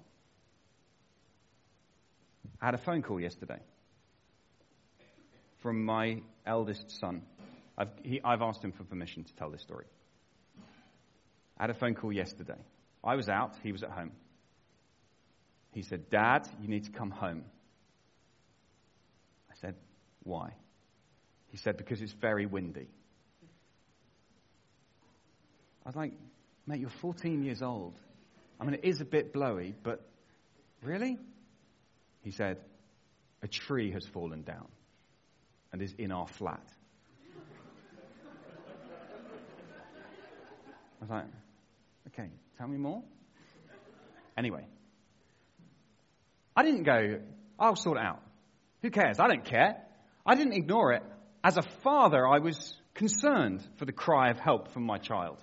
I 2.62 2.65
had 2.65 2.74
a 2.74 2.79
phone 2.79 3.01
call 3.01 3.20
yesterday 3.20 3.60
from 5.62 5.86
my 5.86 6.22
eldest 6.46 7.00
son. 7.00 7.22
I've, 7.77 7.89
he, 8.03 8.22
I've 8.24 8.41
asked 8.41 8.63
him 8.63 8.72
for 8.72 8.84
permission 8.84 9.24
to 9.25 9.34
tell 9.36 9.50
this 9.50 9.62
story. 9.62 9.86
I 11.58 11.63
had 11.63 11.70
a 11.70 11.74
phone 11.74 11.94
call 11.94 12.12
yesterday. 12.12 12.60
I 13.03 13.15
was 13.15 13.29
out, 13.29 13.56
he 13.63 13.72
was 13.72 13.84
at 13.84 13.91
home. 13.91 14.12
He 15.74 15.84
said, 15.84 16.10
Dad, 16.10 16.48
you 16.62 16.68
need 16.68 16.86
to 16.86 16.91
come 16.91 17.12
home. 17.12 17.44
Why? 20.29 20.53
He 21.48 21.57
said, 21.57 21.75
Because 21.75 22.01
it's 22.01 22.13
very 22.13 22.45
windy. 22.45 22.88
I 25.83 25.89
was 25.89 25.95
like, 25.95 26.13
Mate, 26.67 26.79
you're 26.79 26.91
14 27.01 27.43
years 27.43 27.63
old. 27.63 27.95
I 28.59 28.63
mean, 28.63 28.75
it 28.75 28.83
is 28.83 29.01
a 29.01 29.05
bit 29.05 29.33
blowy, 29.33 29.74
but 29.81 30.07
really? 30.83 31.17
He 32.21 32.29
said, 32.29 32.57
A 33.41 33.48
tree 33.48 33.91
has 33.91 34.05
fallen 34.13 34.43
down 34.43 34.67
and 35.74 35.81
is 35.81 35.95
in 35.98 36.12
our 36.12 36.27
flat. 36.27 36.63
I 41.01 41.01
was 41.01 41.09
like, 41.09 41.25
Okay, 42.09 42.29
tell 42.59 42.67
me 42.67 42.77
more. 42.77 43.01
Anyway, 44.38 44.67
I 46.55 46.63
didn't 46.63 46.83
go, 46.83 47.19
I'll 47.57 47.75
sort 47.75 47.98
it 47.98 48.03
out. 48.03 48.21
Who 48.83 48.91
cares? 48.91 49.19
I 49.19 49.27
don't 49.27 49.43
care. 49.43 49.88
I 50.25 50.35
didn't 50.35 50.53
ignore 50.53 50.93
it. 50.93 51.03
As 51.43 51.57
a 51.57 51.61
father, 51.83 52.27
I 52.27 52.39
was 52.39 52.75
concerned 52.93 53.65
for 53.77 53.85
the 53.85 53.91
cry 53.91 54.29
of 54.29 54.39
help 54.39 54.71
from 54.73 54.83
my 54.83 54.97
child. 54.97 55.38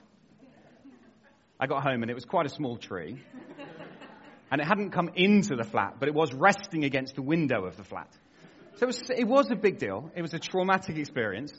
I 1.58 1.66
got 1.66 1.82
home 1.82 2.02
and 2.02 2.10
it 2.10 2.14
was 2.14 2.24
quite 2.24 2.46
a 2.46 2.50
small 2.50 2.76
tree. 2.76 3.22
And 4.50 4.60
it 4.60 4.66
hadn't 4.66 4.90
come 4.90 5.10
into 5.16 5.56
the 5.56 5.64
flat, 5.64 5.96
but 5.98 6.08
it 6.08 6.14
was 6.14 6.32
resting 6.32 6.84
against 6.84 7.16
the 7.16 7.22
window 7.22 7.64
of 7.64 7.76
the 7.76 7.82
flat. 7.82 8.10
So 8.76 8.84
it 8.84 8.86
was, 8.86 9.10
it 9.10 9.26
was 9.26 9.50
a 9.50 9.56
big 9.56 9.78
deal. 9.78 10.10
It 10.14 10.22
was 10.22 10.34
a 10.34 10.38
traumatic 10.38 10.98
experience. 10.98 11.52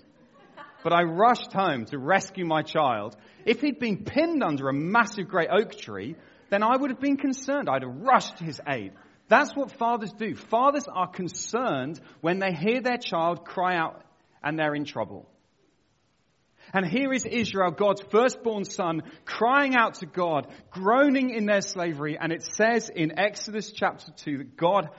But 0.83 0.93
I 0.93 1.01
rushed 1.03 1.51
home 1.51 1.85
to 1.85 1.97
rescue 1.97 2.45
my 2.45 2.61
child. 2.61 3.17
If 3.45 3.61
he'd 3.61 3.79
been 3.79 4.05
pinned 4.05 4.43
under 4.43 4.69
a 4.69 4.73
massive 4.73 5.27
great 5.27 5.49
oak 5.51 5.75
tree, 5.75 6.15
then 6.49 6.63
I 6.63 6.77
would 6.77 6.91
have 6.91 7.01
been 7.01 7.17
concerned. 7.17 7.67
I'd 7.69 7.81
have 7.81 7.91
rushed 7.91 8.37
to 8.37 8.43
his 8.43 8.61
aid. 8.67 8.93
That's 9.29 9.55
what 9.55 9.71
fathers 9.71 10.13
do. 10.13 10.35
Fathers 10.35 10.87
are 10.87 11.07
concerned 11.07 11.99
when 12.21 12.39
they 12.39 12.53
hear 12.53 12.81
their 12.81 12.97
child 12.97 13.45
cry 13.45 13.75
out 13.75 14.01
and 14.43 14.57
they're 14.57 14.75
in 14.75 14.85
trouble. 14.85 15.29
And 16.73 16.85
here 16.85 17.13
is 17.13 17.25
Israel, 17.25 17.71
God's 17.71 18.01
firstborn 18.01 18.65
son, 18.65 19.03
crying 19.25 19.75
out 19.75 19.95
to 19.95 20.05
God, 20.05 20.47
groaning 20.69 21.29
in 21.29 21.45
their 21.45 21.61
slavery. 21.61 22.17
And 22.19 22.31
it 22.31 22.43
says 22.43 22.89
in 22.89 23.17
Exodus 23.17 23.71
chapter 23.71 24.11
2 24.11 24.37
that 24.39 24.57
God 24.57 24.89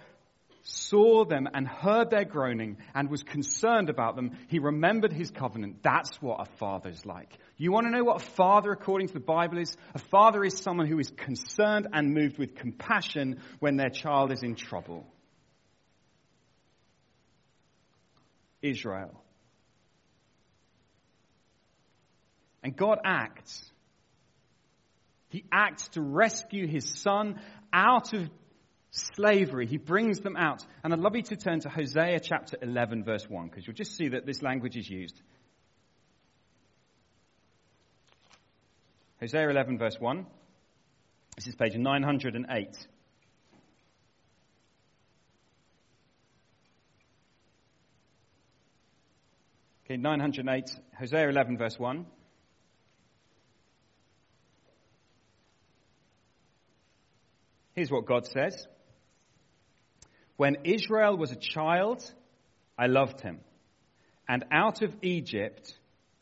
saw 0.71 1.25
them 1.25 1.49
and 1.55 1.67
heard 1.67 2.11
their 2.11 2.27
groaning 2.27 2.77
and 2.95 3.09
was 3.09 3.23
concerned 3.23 3.89
about 3.89 4.17
them, 4.17 4.33
he 4.49 4.59
remembered 4.59 5.13
his 5.13 5.31
covenant. 5.31 5.83
That's 5.83 6.21
what 6.21 6.41
a 6.41 6.45
father 6.59 6.91
is 6.91 7.07
like. 7.07 7.39
You 7.57 7.73
want 7.73 7.87
to 7.87 7.91
know 7.91 8.05
what 8.05 8.23
a 8.23 8.25
father, 8.25 8.71
according 8.71 9.09
to 9.09 9.15
the 9.15 9.21
Bible, 9.21 9.59
is? 9.59 9.75
A 9.95 9.99
father 9.99 10.45
is 10.45 10.59
someone 10.59 10.87
who 10.87 10.99
is 10.99 11.11
concerned 11.11 11.89
and 11.93 12.13
moved 12.13 12.39
with 12.39 12.55
compassion 12.55 13.41
when 13.61 13.77
their 13.77 13.89
child 13.89 14.31
is 14.31 14.43
in 14.43 14.57
trouble. 14.57 15.07
Israel. 18.61 19.23
And 22.63 22.77
God 22.77 22.99
acts. 23.05 23.65
He 25.31 25.45
acts 25.51 25.89
to 25.89 26.03
rescue 26.03 26.67
his 26.67 27.01
son 27.01 27.41
out 27.73 28.13
of 28.13 28.29
slavery. 28.91 29.67
He 29.67 29.77
brings 29.77 30.21
them 30.21 30.37
out. 30.37 30.65
And 30.83 30.93
I'd 30.93 31.01
love 31.01 31.17
you 31.17 31.23
to 31.23 31.37
turn 31.37 31.61
to 31.61 31.69
Hosea 31.69 32.21
chapter 32.21 32.57
11, 32.61 33.05
verse 33.05 33.29
1, 33.29 33.49
because 33.49 33.67
you'll 33.67 33.77
just 33.77 33.97
see 33.97 34.09
that 34.09 34.27
this 34.27 34.43
language 34.43 34.77
is 34.77 34.89
used. 34.89 35.21
Hosea 39.21 39.51
11, 39.51 39.79
verse 39.79 39.97
1. 39.99 40.27
This 41.37 41.49
is 41.49 41.55
page 41.57 41.77
908. 41.77 42.87
Okay, 49.85 49.97
908, 49.97 50.71
Hosea 50.99 51.29
11, 51.31 51.57
verse 51.57 51.79
1. 51.79 52.07
Here's 57.75 57.91
what 57.91 58.07
God 58.07 58.27
says 58.27 58.67
When 60.39 60.59
Israel 60.63 61.17
was 61.17 61.33
a 61.33 61.37
child, 61.37 62.01
I 62.79 62.87
loved 62.87 63.21
him, 63.21 63.41
and 64.29 64.45
out 64.53 64.83
of 64.83 64.95
Egypt 65.03 65.77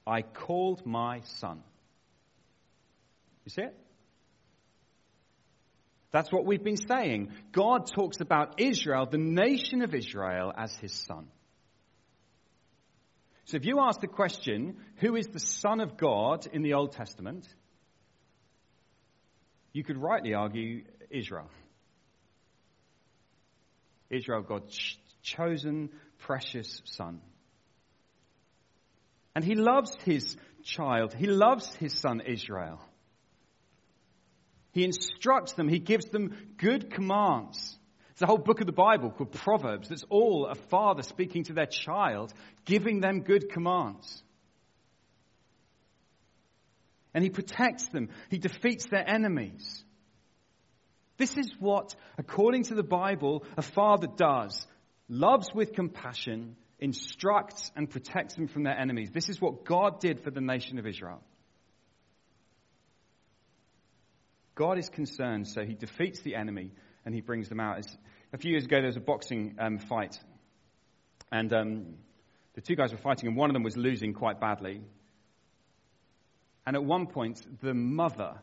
I 0.06 0.22
called 0.22 0.86
my 0.86 1.20
son. 1.38 1.62
You 3.44 3.50
see 3.50 3.62
it? 3.62 3.76
That's 6.12 6.32
what 6.32 6.46
we've 6.46 6.64
been 6.64 6.78
saying. 6.78 7.28
God 7.52 7.88
talks 7.94 8.22
about 8.22 8.58
Israel, 8.58 9.04
the 9.04 9.18
nation 9.18 9.82
of 9.82 9.94
Israel, 9.94 10.50
as 10.56 10.74
his 10.76 10.92
son. 10.92 11.26
So 13.44 13.58
if 13.58 13.66
you 13.66 13.80
ask 13.80 14.00
the 14.00 14.06
question, 14.06 14.78
who 14.96 15.14
is 15.14 15.26
the 15.26 15.38
Son 15.40 15.80
of 15.80 15.98
God 15.98 16.46
in 16.50 16.62
the 16.62 16.72
Old 16.72 16.92
Testament? 16.92 17.46
You 19.74 19.84
could 19.84 19.98
rightly 19.98 20.32
argue 20.32 20.84
Israel. 21.10 21.50
Israel, 24.10 24.42
God's 24.42 24.98
chosen, 25.22 25.90
precious 26.18 26.82
son. 26.84 27.20
And 29.34 29.44
he 29.44 29.54
loves 29.54 29.94
his 30.04 30.36
child. 30.62 31.14
He 31.14 31.26
loves 31.26 31.74
his 31.74 31.98
son 31.98 32.20
Israel. 32.20 32.80
He 34.72 34.84
instructs 34.84 35.52
them. 35.54 35.68
He 35.68 35.78
gives 35.78 36.06
them 36.06 36.34
good 36.58 36.92
commands. 36.92 37.78
There's 38.08 38.22
a 38.22 38.26
whole 38.26 38.38
book 38.38 38.60
of 38.60 38.66
the 38.66 38.72
Bible 38.72 39.10
called 39.10 39.32
Proverbs 39.32 39.88
that's 39.88 40.04
all 40.08 40.46
a 40.46 40.54
father 40.54 41.02
speaking 41.02 41.44
to 41.44 41.52
their 41.52 41.66
child, 41.66 42.32
giving 42.64 43.00
them 43.00 43.20
good 43.20 43.50
commands. 43.50 44.22
And 47.12 47.24
he 47.24 47.30
protects 47.30 47.88
them. 47.88 48.10
He 48.30 48.38
defeats 48.38 48.86
their 48.90 49.08
enemies. 49.08 49.82
This 51.18 51.36
is 51.36 51.54
what, 51.58 51.94
according 52.18 52.64
to 52.64 52.74
the 52.74 52.82
Bible, 52.82 53.44
a 53.56 53.62
father 53.62 54.06
does. 54.06 54.66
Loves 55.08 55.48
with 55.54 55.72
compassion, 55.72 56.56
instructs 56.78 57.70
and 57.74 57.88
protects 57.88 58.34
them 58.34 58.48
from 58.48 58.64
their 58.64 58.78
enemies. 58.78 59.10
This 59.12 59.28
is 59.28 59.40
what 59.40 59.64
God 59.64 60.00
did 60.00 60.20
for 60.20 60.30
the 60.30 60.40
nation 60.40 60.78
of 60.78 60.86
Israel. 60.86 61.22
God 64.54 64.78
is 64.78 64.88
concerned, 64.88 65.46
so 65.46 65.64
he 65.64 65.74
defeats 65.74 66.20
the 66.20 66.34
enemy 66.34 66.72
and 67.04 67.14
he 67.14 67.20
brings 67.20 67.48
them 67.48 67.60
out. 67.60 67.78
a 68.32 68.38
few 68.38 68.50
years 68.50 68.64
ago, 68.64 68.76
there 68.76 68.86
was 68.86 68.96
a 68.96 69.00
boxing 69.00 69.56
um, 69.58 69.78
fight, 69.78 70.18
and 71.30 71.52
um, 71.52 71.94
the 72.54 72.60
two 72.60 72.74
guys 72.74 72.90
were 72.90 72.98
fighting, 72.98 73.28
and 73.28 73.36
one 73.36 73.48
of 73.48 73.54
them 73.54 73.62
was 73.62 73.76
losing 73.76 74.12
quite 74.12 74.40
badly. 74.40 74.80
And 76.66 76.74
at 76.74 76.82
one 76.82 77.06
point, 77.06 77.40
the 77.62 77.74
mother 77.74 78.34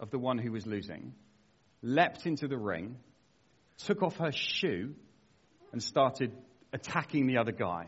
of 0.00 0.10
the 0.10 0.18
one 0.18 0.38
who 0.38 0.50
was 0.50 0.66
losing 0.66 1.14
leapt 1.82 2.26
into 2.26 2.48
the 2.48 2.56
ring, 2.56 2.96
took 3.78 4.02
off 4.02 4.16
her 4.16 4.32
shoe, 4.32 4.94
and 5.72 5.82
started 5.82 6.32
attacking 6.72 7.26
the 7.26 7.38
other 7.38 7.52
guy. 7.52 7.86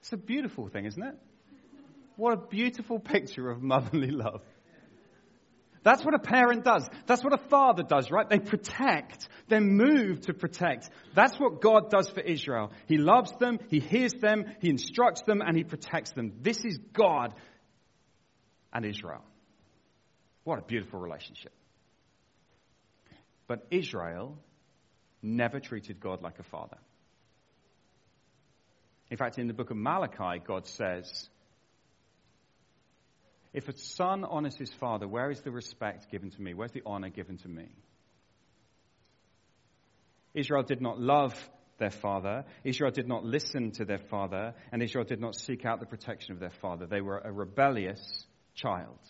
It's 0.00 0.12
a 0.12 0.16
beautiful 0.16 0.68
thing, 0.68 0.86
isn't 0.86 1.02
it? 1.02 1.14
What 2.16 2.32
a 2.32 2.46
beautiful 2.46 2.98
picture 2.98 3.50
of 3.50 3.62
motherly 3.62 4.10
love. 4.10 4.42
That's 5.82 6.04
what 6.04 6.14
a 6.14 6.18
parent 6.18 6.64
does. 6.64 6.88
That's 7.06 7.22
what 7.22 7.32
a 7.32 7.48
father 7.48 7.84
does, 7.84 8.10
right? 8.10 8.28
They 8.28 8.40
protect. 8.40 9.28
They 9.46 9.60
move 9.60 10.22
to 10.22 10.34
protect. 10.34 10.90
That's 11.14 11.38
what 11.38 11.60
God 11.60 11.90
does 11.90 12.08
for 12.08 12.20
Israel. 12.20 12.72
He 12.88 12.98
loves 12.98 13.30
them, 13.38 13.60
He 13.68 13.78
hears 13.78 14.12
them, 14.12 14.46
He 14.60 14.68
instructs 14.68 15.22
them, 15.22 15.42
and 15.42 15.56
He 15.56 15.62
protects 15.62 16.10
them. 16.10 16.32
This 16.40 16.64
is 16.64 16.78
God 16.92 17.34
and 18.72 18.84
Israel. 18.84 19.22
What 20.46 20.60
a 20.60 20.62
beautiful 20.62 21.00
relationship. 21.00 21.52
But 23.48 23.66
Israel 23.72 24.38
never 25.20 25.58
treated 25.58 25.98
God 25.98 26.22
like 26.22 26.38
a 26.38 26.44
father. 26.44 26.76
In 29.10 29.16
fact, 29.16 29.40
in 29.40 29.48
the 29.48 29.54
book 29.54 29.72
of 29.72 29.76
Malachi, 29.76 30.40
God 30.46 30.68
says, 30.68 31.28
If 33.52 33.66
a 33.66 33.76
son 33.76 34.24
honors 34.24 34.54
his 34.56 34.72
father, 34.72 35.08
where 35.08 35.32
is 35.32 35.40
the 35.40 35.50
respect 35.50 36.12
given 36.12 36.30
to 36.30 36.40
me? 36.40 36.54
Where's 36.54 36.70
the 36.70 36.82
honor 36.86 37.08
given 37.08 37.38
to 37.38 37.48
me? 37.48 37.66
Israel 40.32 40.62
did 40.62 40.80
not 40.80 41.00
love 41.00 41.34
their 41.78 41.90
father. 41.90 42.44
Israel 42.62 42.92
did 42.92 43.08
not 43.08 43.24
listen 43.24 43.72
to 43.72 43.84
their 43.84 43.98
father. 43.98 44.54
And 44.70 44.80
Israel 44.80 45.04
did 45.04 45.20
not 45.20 45.34
seek 45.34 45.66
out 45.66 45.80
the 45.80 45.86
protection 45.86 46.34
of 46.34 46.38
their 46.38 46.54
father. 46.62 46.86
They 46.86 47.00
were 47.00 47.18
a 47.18 47.32
rebellious 47.32 48.28
child. 48.54 49.00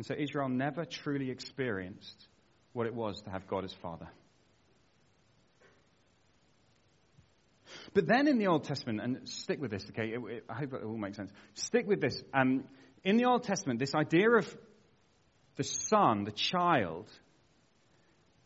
And 0.00 0.06
so 0.06 0.14
Israel 0.16 0.48
never 0.48 0.86
truly 0.86 1.30
experienced 1.30 2.26
what 2.72 2.86
it 2.86 2.94
was 2.94 3.20
to 3.26 3.30
have 3.30 3.46
God 3.46 3.66
as 3.66 3.74
Father. 3.82 4.08
But 7.92 8.06
then 8.06 8.26
in 8.26 8.38
the 8.38 8.46
Old 8.46 8.64
Testament, 8.64 9.02
and 9.02 9.28
stick 9.28 9.60
with 9.60 9.70
this, 9.70 9.84
okay? 9.90 10.14
It, 10.14 10.20
it, 10.26 10.44
I 10.48 10.54
hope 10.54 10.72
it 10.72 10.84
all 10.84 10.96
makes 10.96 11.18
sense. 11.18 11.30
Stick 11.52 11.86
with 11.86 12.00
this. 12.00 12.18
Um, 12.32 12.64
in 13.04 13.18
the 13.18 13.26
Old 13.26 13.42
Testament, 13.42 13.78
this 13.78 13.94
idea 13.94 14.30
of 14.30 14.56
the 15.56 15.64
son, 15.64 16.24
the 16.24 16.32
child, 16.32 17.06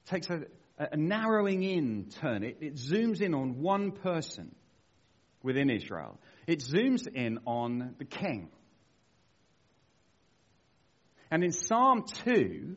takes 0.07 0.29
a, 0.31 0.47
a 0.77 0.97
narrowing 0.97 1.63
in 1.63 2.09
turn. 2.21 2.43
It, 2.43 2.57
it 2.63 2.75
zooms 2.75 3.21
in 3.21 3.33
on 3.33 3.61
one 3.61 3.93
person 3.93 4.57
within 5.41 5.71
Israel. 5.71 6.19
It 6.49 6.59
zooms 6.59 7.07
in 7.07 7.39
on 7.47 7.95
the 7.99 8.05
king. 8.05 8.49
And 11.35 11.43
in 11.43 11.51
Psalm 11.51 12.05
2, 12.27 12.77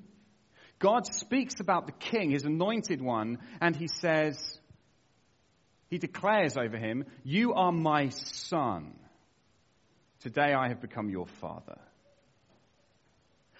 God 0.79 1.05
speaks 1.05 1.59
about 1.59 1.85
the 1.85 1.91
king, 1.91 2.31
his 2.31 2.43
anointed 2.43 3.03
one, 3.03 3.37
and 3.61 3.75
he 3.75 3.87
says, 3.87 4.59
he 5.91 5.99
declares 5.99 6.57
over 6.57 6.75
him, 6.75 7.05
You 7.23 7.53
are 7.53 7.71
my 7.71 8.09
son. 8.09 8.95
Today 10.21 10.55
I 10.57 10.69
have 10.69 10.81
become 10.81 11.11
your 11.11 11.27
father. 11.39 11.77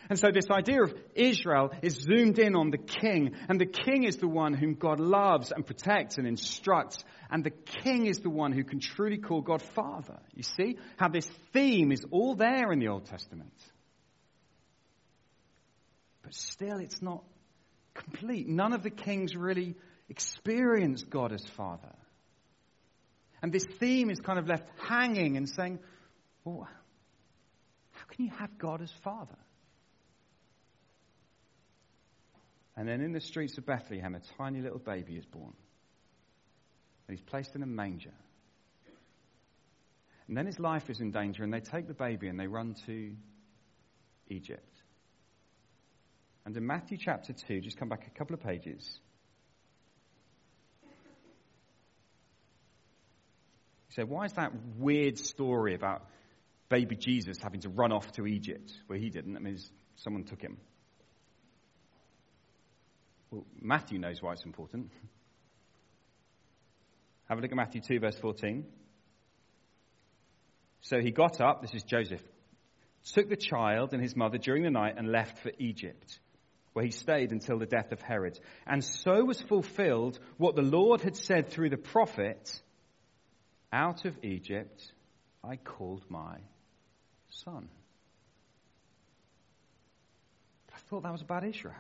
And 0.10 0.18
so 0.18 0.30
this 0.34 0.50
idea 0.50 0.82
of 0.82 0.96
Israel 1.14 1.74
is 1.84 1.94
zoomed 1.94 2.40
in 2.40 2.56
on 2.56 2.72
the 2.72 2.80
king, 2.80 3.36
and 3.48 3.62
the 3.62 3.68
king 3.68 4.04
is 4.04 4.18
the 4.18 4.28
one 4.28 4.56
whom 4.56 4.74
God 4.74 5.00
loves 5.00 5.52
and 5.52 5.64
protects 5.64 6.18
and 6.18 6.26
instructs, 6.26 6.98
and 7.30 7.44
the 7.44 7.52
king 7.84 8.08
is 8.08 8.22
the 8.22 8.32
one 8.32 8.52
who 8.52 8.64
can 8.64 8.80
truly 8.80 9.20
call 9.20 9.42
God 9.42 9.62
father. 9.62 10.18
You 10.34 10.42
see 10.42 10.80
how 10.98 11.10
this 11.10 11.30
theme 11.54 11.92
is 11.92 12.04
all 12.10 12.34
there 12.34 12.72
in 12.72 12.80
the 12.80 12.88
Old 12.88 13.06
Testament. 13.06 13.54
But 16.28 16.36
still, 16.36 16.80
it's 16.80 17.02
not 17.02 17.24
complete. 17.94 18.50
None 18.50 18.74
of 18.74 18.84
the 18.84 18.90
kings 18.90 19.34
really 19.34 19.76
experienced 20.10 21.10
God 21.10 21.32
as 21.32 21.42
Father. 21.56 21.96
And 23.42 23.54
this 23.54 23.64
theme 23.80 24.10
is 24.10 24.20
kind 24.20 24.38
of 24.38 24.46
left 24.46 24.68
hanging 24.90 25.38
and 25.38 25.48
saying, 25.48 25.80
well, 26.44 26.68
how 27.92 28.06
can 28.10 28.26
you 28.26 28.32
have 28.32 28.58
God 28.58 28.82
as 28.82 28.92
Father? 29.06 29.38
And 32.76 32.90
then 32.90 33.00
in 33.00 33.14
the 33.14 33.22
streets 33.22 33.58
of 33.58 33.66
Bethlehem, 33.66 34.14
a 34.14 34.20
tiny 34.38 34.60
little 34.60 34.80
baby 34.80 35.16
is 35.16 35.26
born. 35.26 35.54
And 37.08 37.18
he's 37.18 37.26
placed 37.26 37.56
in 37.56 37.64
a 37.64 37.68
manger. 37.68 38.12
And 40.28 40.36
then 40.36 40.46
his 40.46 40.60
life 40.60 40.90
is 40.90 41.00
in 41.00 41.12
danger, 41.12 41.46
and 41.46 41.54
they 41.54 41.62
take 41.62 41.88
the 41.88 41.94
baby 41.94 42.28
and 42.28 42.38
they 42.38 42.48
run 42.48 42.76
to 42.86 43.16
Egypt. 44.28 44.77
And 46.48 46.56
in 46.56 46.66
Matthew 46.66 46.98
chapter 46.98 47.34
2, 47.34 47.60
just 47.60 47.78
come 47.78 47.90
back 47.90 48.08
a 48.08 48.18
couple 48.18 48.34
of 48.34 48.42
pages. 48.42 49.02
Say, 53.90 54.04
why 54.04 54.24
is 54.24 54.32
that 54.34 54.54
weird 54.78 55.18
story 55.18 55.76
about 55.76 56.06
baby 56.70 56.96
Jesus 56.96 57.38
having 57.44 57.60
to 57.62 57.70
run 57.70 57.92
off 57.92 58.14
to 58.14 58.26
Egypt 58.26 58.72
where 58.88 58.98
he 58.98 59.10
didn't? 59.10 59.36
I 59.36 59.42
mean, 59.42 59.58
someone 59.98 60.24
took 60.24 60.42
him. 60.42 60.56
Well, 63.30 63.46
Matthew 63.62 64.00
knows 64.00 64.22
why 64.22 64.32
it's 64.32 64.46
important. 64.46 64.90
Have 67.28 67.40
a 67.40 67.42
look 67.42 67.52
at 67.52 67.58
Matthew 67.58 67.82
2, 67.82 68.00
verse 68.00 68.18
14. 68.22 68.64
So 70.80 71.02
he 71.02 71.12
got 71.12 71.42
up, 71.42 71.62
this 71.62 71.74
is 71.74 71.84
Joseph, 71.84 72.24
took 73.12 73.28
the 73.28 73.36
child 73.36 73.92
and 73.92 74.02
his 74.02 74.16
mother 74.16 74.38
during 74.38 74.64
the 74.64 74.72
night 74.72 74.94
and 74.98 75.12
left 75.12 75.40
for 75.40 75.52
Egypt, 75.60 76.20
where 76.78 76.86
he 76.86 76.92
stayed 76.92 77.32
until 77.32 77.58
the 77.58 77.66
death 77.66 77.92
of 77.92 78.04
Herod. 78.04 78.40
And 78.68 78.86
so 78.86 79.26
was 79.26 79.42
fulfilled 79.42 80.20
what 80.38 80.56
the 80.56 80.62
Lord 80.62 81.02
had 81.02 81.16
said 81.16 81.50
through 81.50 81.72
the 81.72 81.78
prophet 81.78 82.62
Out 83.74 84.06
of 84.06 84.16
Egypt 84.24 84.92
I 85.44 85.56
called 85.56 86.06
my 86.08 86.38
son. 87.32 87.68
I 90.72 90.78
thought 90.88 91.02
that 91.02 91.12
was 91.12 91.24
about 91.24 91.46
Israel. 91.46 91.74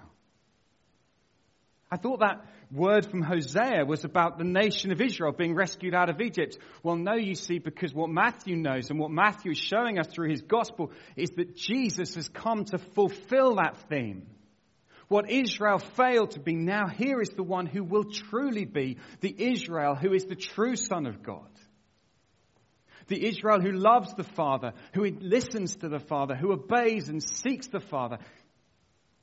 I 1.91 1.97
thought 1.97 2.21
that 2.21 2.43
word 2.71 3.05
from 3.05 3.21
Hosea 3.21 3.85
was 3.85 4.03
about 4.03 4.39
the 4.39 4.45
nation 4.45 4.91
of 4.91 4.99
Israel 4.99 5.31
being 5.31 5.53
rescued 5.53 5.93
out 5.93 6.09
of 6.09 6.21
Egypt. 6.21 6.57
Well, 6.81 6.95
no, 6.95 7.13
you 7.13 7.35
see, 7.35 7.59
because 7.59 7.93
what 7.93 8.09
Matthew 8.09 8.55
knows 8.55 8.89
and 8.89 8.97
what 8.99 9.11
Matthew 9.11 9.51
is 9.51 9.59
showing 9.59 9.99
us 9.99 10.07
through 10.07 10.31
his 10.31 10.41
gospel 10.41 10.91
is 11.15 11.29
that 11.37 11.55
Jesus 11.55 12.15
has 12.15 12.27
come 12.29 12.65
to 12.65 12.79
fulfill 12.79 13.57
that 13.57 13.77
theme. 13.91 14.25
What 15.07 15.29
Israel 15.29 15.79
failed 15.79 16.31
to 16.31 16.39
be, 16.39 16.55
now 16.55 16.87
here 16.87 17.21
is 17.21 17.29
the 17.29 17.43
one 17.43 17.65
who 17.65 17.83
will 17.83 18.03
truly 18.03 18.65
be 18.65 18.97
the 19.21 19.33
Israel 19.37 19.95
who 19.95 20.13
is 20.13 20.25
the 20.25 20.35
true 20.35 20.75
Son 20.75 21.05
of 21.05 21.23
God. 21.23 21.47
The 23.07 23.25
Israel 23.25 23.61
who 23.61 23.71
loves 23.71 24.13
the 24.15 24.25
Father, 24.25 24.73
who 24.93 25.05
listens 25.05 25.77
to 25.77 25.87
the 25.87 25.99
Father, 25.99 26.35
who 26.35 26.51
obeys 26.51 27.07
and 27.07 27.23
seeks 27.23 27.67
the 27.67 27.79
Father. 27.79 28.17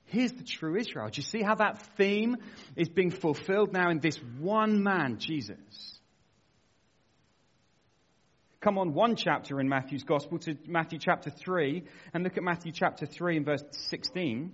Here's 0.07 0.33
the 0.33 0.45
true 0.45 0.77
Israel. 0.77 1.09
Do 1.11 1.19
you 1.19 1.23
see 1.23 1.43
how 1.43 1.57
that 1.57 1.83
theme 1.99 2.37
is 2.77 2.89
being 2.89 3.11
fulfilled 3.11 3.75
now 3.75 3.91
in 3.91 4.01
this 4.01 4.17
one 4.39 4.83
man, 4.83 5.19
Jesus? 5.19 5.99
Come 8.63 8.79
on, 8.79 8.95
one 8.95 9.17
chapter 9.17 9.61
in 9.61 9.69
Matthew's 9.69 10.05
Gospel 10.05 10.39
to 10.39 10.57
Matthew 10.67 10.99
chapter 10.99 11.29
3 11.29 11.85
and 12.15 12.25
look 12.25 12.39
at 12.39 12.43
Matthew 12.43 12.73
chapter 12.73 13.05
3 13.05 13.37
and 13.37 13.45
verse 13.45 13.65
16. 13.73 14.53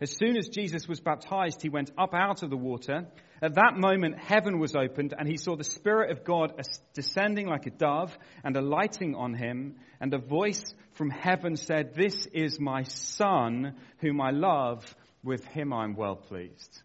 As 0.00 0.16
soon 0.16 0.38
as 0.38 0.48
Jesus 0.48 0.88
was 0.88 0.98
baptized, 0.98 1.60
he 1.60 1.68
went 1.68 1.90
up 1.98 2.14
out 2.14 2.42
of 2.42 2.48
the 2.48 2.56
water. 2.56 3.06
At 3.42 3.56
that 3.56 3.76
moment, 3.76 4.18
heaven 4.18 4.58
was 4.58 4.74
opened, 4.74 5.14
and 5.16 5.28
he 5.28 5.36
saw 5.36 5.56
the 5.56 5.64
Spirit 5.64 6.10
of 6.10 6.24
God 6.24 6.54
descending 6.94 7.46
like 7.46 7.66
a 7.66 7.70
dove 7.70 8.16
and 8.42 8.56
alighting 8.56 9.14
on 9.14 9.34
him. 9.34 9.76
And 10.00 10.14
a 10.14 10.18
voice 10.18 10.62
from 10.92 11.10
heaven 11.10 11.56
said, 11.56 11.94
This 11.94 12.26
is 12.32 12.58
my 12.58 12.84
Son, 12.84 13.74
whom 13.98 14.20
I 14.22 14.30
love. 14.30 14.94
With 15.22 15.44
him 15.44 15.70
I'm 15.74 15.96
well 15.96 16.16
pleased. 16.16 16.82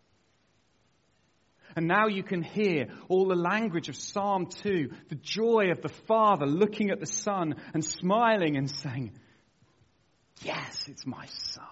And 1.77 1.87
now 1.87 2.07
you 2.07 2.21
can 2.21 2.41
hear 2.41 2.87
all 3.07 3.27
the 3.27 3.35
language 3.35 3.87
of 3.87 3.95
Psalm 3.95 4.47
2, 4.47 4.89
the 5.07 5.15
joy 5.15 5.71
of 5.71 5.81
the 5.81 5.93
Father 6.07 6.45
looking 6.45 6.89
at 6.89 6.99
the 6.99 7.05
Son 7.05 7.55
and 7.73 7.83
smiling 7.83 8.57
and 8.57 8.69
saying, 8.69 9.13
Yes, 10.41 10.89
it's 10.89 11.05
my 11.05 11.25
Son. 11.27 11.63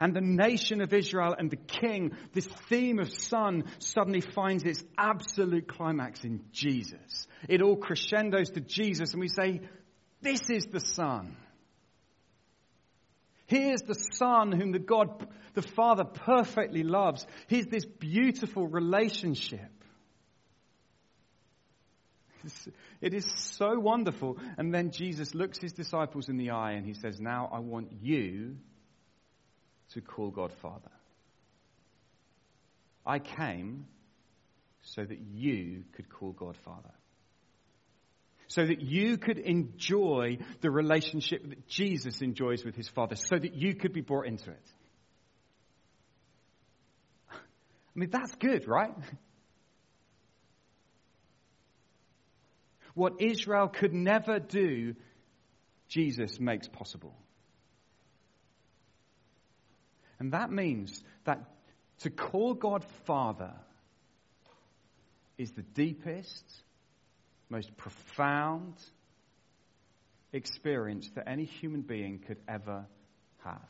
And 0.00 0.14
the 0.14 0.20
nation 0.20 0.80
of 0.80 0.92
Israel 0.92 1.34
and 1.38 1.50
the 1.50 1.56
king, 1.56 2.12
this 2.32 2.46
theme 2.68 2.98
of 2.98 3.12
son 3.12 3.64
suddenly 3.78 4.20
finds 4.20 4.64
its 4.64 4.82
absolute 4.98 5.68
climax 5.68 6.24
in 6.24 6.44
Jesus. 6.52 7.26
It 7.48 7.62
all 7.62 7.76
crescendos 7.76 8.50
to 8.50 8.60
Jesus 8.60 9.12
and 9.12 9.20
we 9.20 9.28
say, 9.28 9.60
this 10.22 10.50
is 10.50 10.66
the 10.66 10.80
son. 10.80 11.36
Here's 13.46 13.82
the 13.82 13.94
son 13.94 14.50
whom 14.50 14.72
the 14.72 14.80
God, 14.80 15.28
the 15.54 15.62
father 15.62 16.04
perfectly 16.04 16.82
loves. 16.82 17.26
Here's 17.46 17.66
this 17.66 17.84
beautiful 17.84 18.66
relationship. 18.66 19.70
It 23.00 23.14
is 23.14 23.26
so 23.36 23.78
wonderful. 23.78 24.38
And 24.56 24.72
then 24.74 24.90
Jesus 24.90 25.34
looks 25.34 25.58
his 25.60 25.72
disciples 25.72 26.28
in 26.28 26.36
the 26.36 26.50
eye 26.50 26.72
and 26.72 26.86
he 26.86 26.94
says, 26.94 27.20
now 27.20 27.48
I 27.52 27.60
want 27.60 27.92
you 28.00 28.56
to 29.96 30.02
call 30.02 30.30
God 30.30 30.52
Father. 30.60 30.90
I 33.04 33.18
came 33.18 33.86
so 34.82 35.02
that 35.02 35.18
you 35.32 35.84
could 35.94 36.08
call 36.10 36.32
God 36.32 36.56
Father. 36.64 36.92
So 38.48 38.64
that 38.64 38.80
you 38.80 39.16
could 39.16 39.38
enjoy 39.38 40.38
the 40.60 40.70
relationship 40.70 41.48
that 41.48 41.66
Jesus 41.66 42.20
enjoys 42.20 42.64
with 42.64 42.76
his 42.76 42.88
Father, 42.88 43.16
so 43.16 43.36
that 43.36 43.54
you 43.54 43.74
could 43.74 43.92
be 43.92 44.02
brought 44.02 44.26
into 44.26 44.50
it. 44.50 44.70
I 47.32 47.36
mean, 47.94 48.10
that's 48.10 48.34
good, 48.36 48.68
right? 48.68 48.94
What 52.94 53.20
Israel 53.20 53.68
could 53.68 53.92
never 53.92 54.38
do, 54.38 54.94
Jesus 55.86 56.40
makes 56.40 56.66
possible. 56.66 57.14
And 60.18 60.32
that 60.32 60.50
means 60.50 61.02
that 61.24 61.40
to 62.00 62.10
call 62.10 62.54
God 62.54 62.84
Father 63.04 63.52
is 65.38 65.52
the 65.52 65.62
deepest, 65.62 66.44
most 67.48 67.76
profound 67.76 68.74
experience 70.32 71.08
that 71.14 71.28
any 71.28 71.44
human 71.44 71.82
being 71.82 72.18
could 72.18 72.38
ever 72.48 72.86
have. 73.44 73.60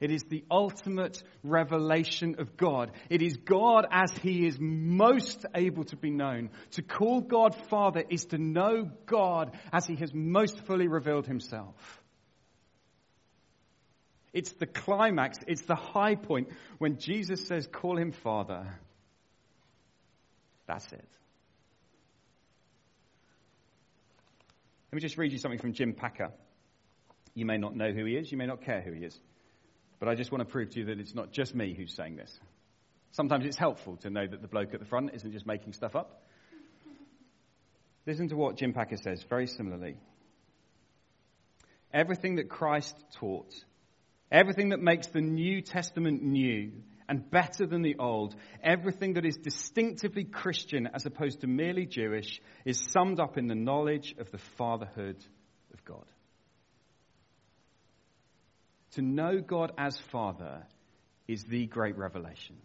It 0.00 0.10
is 0.10 0.24
the 0.24 0.44
ultimate 0.50 1.22
revelation 1.42 2.36
of 2.38 2.56
God. 2.56 2.90
It 3.08 3.22
is 3.22 3.36
God 3.36 3.86
as 3.90 4.10
He 4.12 4.46
is 4.46 4.58
most 4.58 5.46
able 5.54 5.84
to 5.84 5.96
be 5.96 6.10
known. 6.10 6.50
To 6.72 6.82
call 6.82 7.20
God 7.20 7.54
Father 7.70 8.04
is 8.08 8.26
to 8.26 8.38
know 8.38 8.90
God 9.06 9.56
as 9.72 9.86
He 9.86 9.96
has 9.96 10.12
most 10.12 10.58
fully 10.66 10.88
revealed 10.88 11.26
Himself. 11.26 12.02
It's 14.34 14.50
the 14.52 14.66
climax, 14.66 15.38
it's 15.46 15.62
the 15.62 15.76
high 15.76 16.16
point 16.16 16.48
when 16.78 16.98
Jesus 16.98 17.46
says, 17.46 17.68
Call 17.68 17.96
him 17.96 18.10
Father. 18.10 18.66
That's 20.66 20.92
it. 20.92 21.08
Let 24.90 24.96
me 24.96 25.00
just 25.00 25.16
read 25.16 25.30
you 25.30 25.38
something 25.38 25.60
from 25.60 25.72
Jim 25.72 25.92
Packer. 25.92 26.32
You 27.34 27.46
may 27.46 27.58
not 27.58 27.76
know 27.76 27.92
who 27.92 28.04
he 28.04 28.16
is, 28.16 28.30
you 28.30 28.36
may 28.36 28.46
not 28.46 28.62
care 28.62 28.80
who 28.80 28.92
he 28.92 29.04
is. 29.04 29.18
But 30.00 30.08
I 30.08 30.16
just 30.16 30.32
want 30.32 30.40
to 30.40 30.52
prove 30.52 30.70
to 30.70 30.80
you 30.80 30.86
that 30.86 30.98
it's 30.98 31.14
not 31.14 31.30
just 31.30 31.54
me 31.54 31.72
who's 31.72 31.94
saying 31.94 32.16
this. 32.16 32.38
Sometimes 33.12 33.46
it's 33.46 33.56
helpful 33.56 33.96
to 33.98 34.10
know 34.10 34.26
that 34.26 34.42
the 34.42 34.48
bloke 34.48 34.74
at 34.74 34.80
the 34.80 34.86
front 34.86 35.10
isn't 35.14 35.32
just 35.32 35.46
making 35.46 35.74
stuff 35.74 35.94
up. 35.94 36.24
Listen 38.04 38.28
to 38.28 38.36
what 38.36 38.56
Jim 38.56 38.72
Packer 38.72 38.96
says 38.96 39.22
very 39.28 39.46
similarly. 39.46 39.96
Everything 41.92 42.36
that 42.36 42.48
Christ 42.48 42.96
taught 43.14 43.54
Everything 44.34 44.70
that 44.70 44.80
makes 44.80 45.06
the 45.06 45.20
New 45.20 45.60
Testament 45.62 46.20
new 46.20 46.72
and 47.08 47.30
better 47.30 47.66
than 47.66 47.82
the 47.82 47.94
Old, 48.00 48.34
everything 48.64 49.12
that 49.14 49.24
is 49.24 49.36
distinctively 49.36 50.24
Christian 50.24 50.88
as 50.92 51.06
opposed 51.06 51.42
to 51.42 51.46
merely 51.46 51.86
Jewish, 51.86 52.40
is 52.64 52.84
summed 52.90 53.20
up 53.20 53.38
in 53.38 53.46
the 53.46 53.54
knowledge 53.54 54.16
of 54.18 54.32
the 54.32 54.38
fatherhood 54.38 55.24
of 55.72 55.84
God. 55.84 56.04
To 58.94 59.02
know 59.02 59.38
God 59.40 59.70
as 59.78 59.98
Father 60.10 60.66
is 61.28 61.44
the 61.44 61.66
great 61.66 61.96
revelation. 61.96 62.56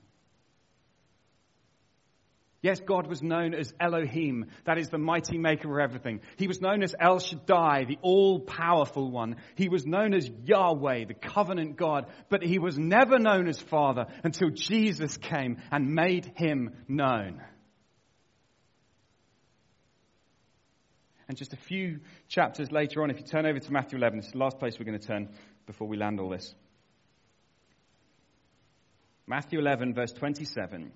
Yes, 2.62 2.82
God 2.82 3.08
was 3.08 3.24
known 3.24 3.54
as 3.54 3.74
Elohim, 3.80 4.48
that 4.66 4.78
is 4.78 4.90
the 4.90 4.98
mighty 4.98 5.38
maker 5.38 5.80
of 5.80 5.82
everything. 5.82 6.20
He 6.36 6.48
was 6.48 6.60
known 6.60 6.84
as 6.84 6.94
El 7.00 7.20
Shaddai, 7.20 7.86
the 7.86 7.98
all 8.02 8.42
powerful 8.42 9.10
one. 9.10 9.38
He 9.56 9.70
was 9.70 9.86
known 9.86 10.14
as 10.14 10.30
Yahweh, 10.44 11.06
the 11.06 11.14
covenant 11.14 11.78
God, 11.78 12.08
but 12.30 12.44
he 12.44 12.60
was 12.60 12.78
never 12.78 13.18
known 13.18 13.48
as 13.48 13.60
Father 13.60 14.08
until 14.26 14.50
Jesus 14.50 15.16
came 15.16 15.62
and 15.72 15.96
made 15.96 16.34
him 16.36 16.72
known. 16.90 17.42
And 21.30 21.38
just 21.38 21.54
a 21.54 21.58
few 21.58 22.00
chapters 22.28 22.72
later 22.72 23.04
on, 23.04 23.10
if 23.10 23.20
you 23.20 23.26
turn 23.26 23.46
over 23.46 23.60
to 23.60 23.72
Matthew 23.72 24.00
11, 24.00 24.20
it's 24.20 24.32
the 24.32 24.40
last 24.40 24.60
place 24.60 24.78
we're 24.78 24.86
going 24.86 25.00
to 25.00 25.08
turn 25.08 25.30
before 25.66 25.88
we 25.88 25.96
land 25.96 26.20
all 26.20 26.30
this. 26.30 26.54
Matthew 29.28 29.60
11, 29.60 29.94
verse 29.94 30.12
27. 30.12 30.92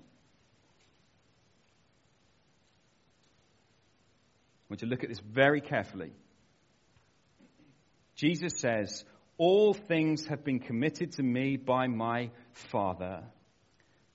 Want 4.70 4.80
to 4.80 4.86
look 4.86 5.02
at 5.02 5.08
this 5.08 5.20
very 5.20 5.60
carefully. 5.60 6.12
Jesus 8.16 8.54
says, 8.58 9.04
All 9.38 9.74
things 9.74 10.26
have 10.26 10.44
been 10.44 10.60
committed 10.60 11.12
to 11.12 11.22
me 11.22 11.56
by 11.56 11.86
my 11.86 12.30
Father. 12.52 13.24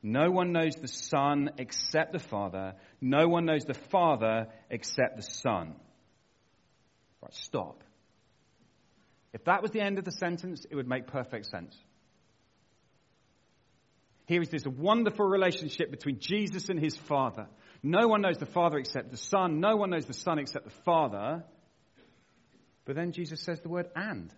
No 0.01 0.31
one 0.31 0.53
knows 0.53 0.75
the 0.75 0.87
Son 0.87 1.51
except 1.57 2.13
the 2.13 2.19
Father. 2.19 2.75
No 3.01 3.27
one 3.27 3.45
knows 3.45 3.65
the 3.65 3.73
Father 3.73 4.47
except 4.69 5.17
the 5.17 5.23
Son. 5.23 5.75
Right, 7.21 7.33
stop. 7.33 7.83
If 9.33 9.43
that 9.43 9.61
was 9.61 9.71
the 9.71 9.81
end 9.81 9.99
of 9.99 10.05
the 10.05 10.11
sentence, 10.11 10.65
it 10.69 10.75
would 10.75 10.87
make 10.87 11.07
perfect 11.07 11.47
sense. 11.47 11.77
Here 14.25 14.41
is 14.41 14.49
this 14.49 14.65
wonderful 14.65 15.25
relationship 15.25 15.91
between 15.91 16.19
Jesus 16.19 16.69
and 16.69 16.79
his 16.79 16.95
Father. 16.95 17.47
No 17.81 18.07
one 18.07 18.21
knows 18.21 18.37
the 18.37 18.45
Father 18.45 18.77
except 18.77 19.11
the 19.11 19.17
Son. 19.17 19.59
No 19.59 19.75
one 19.75 19.89
knows 19.89 20.05
the 20.05 20.13
Son 20.13 20.39
except 20.39 20.65
the 20.65 20.83
Father. 20.83 21.43
But 22.85 22.95
then 22.95 23.11
Jesus 23.11 23.41
says 23.41 23.61
the 23.61 23.69
word 23.69 23.87
and. 23.95 24.33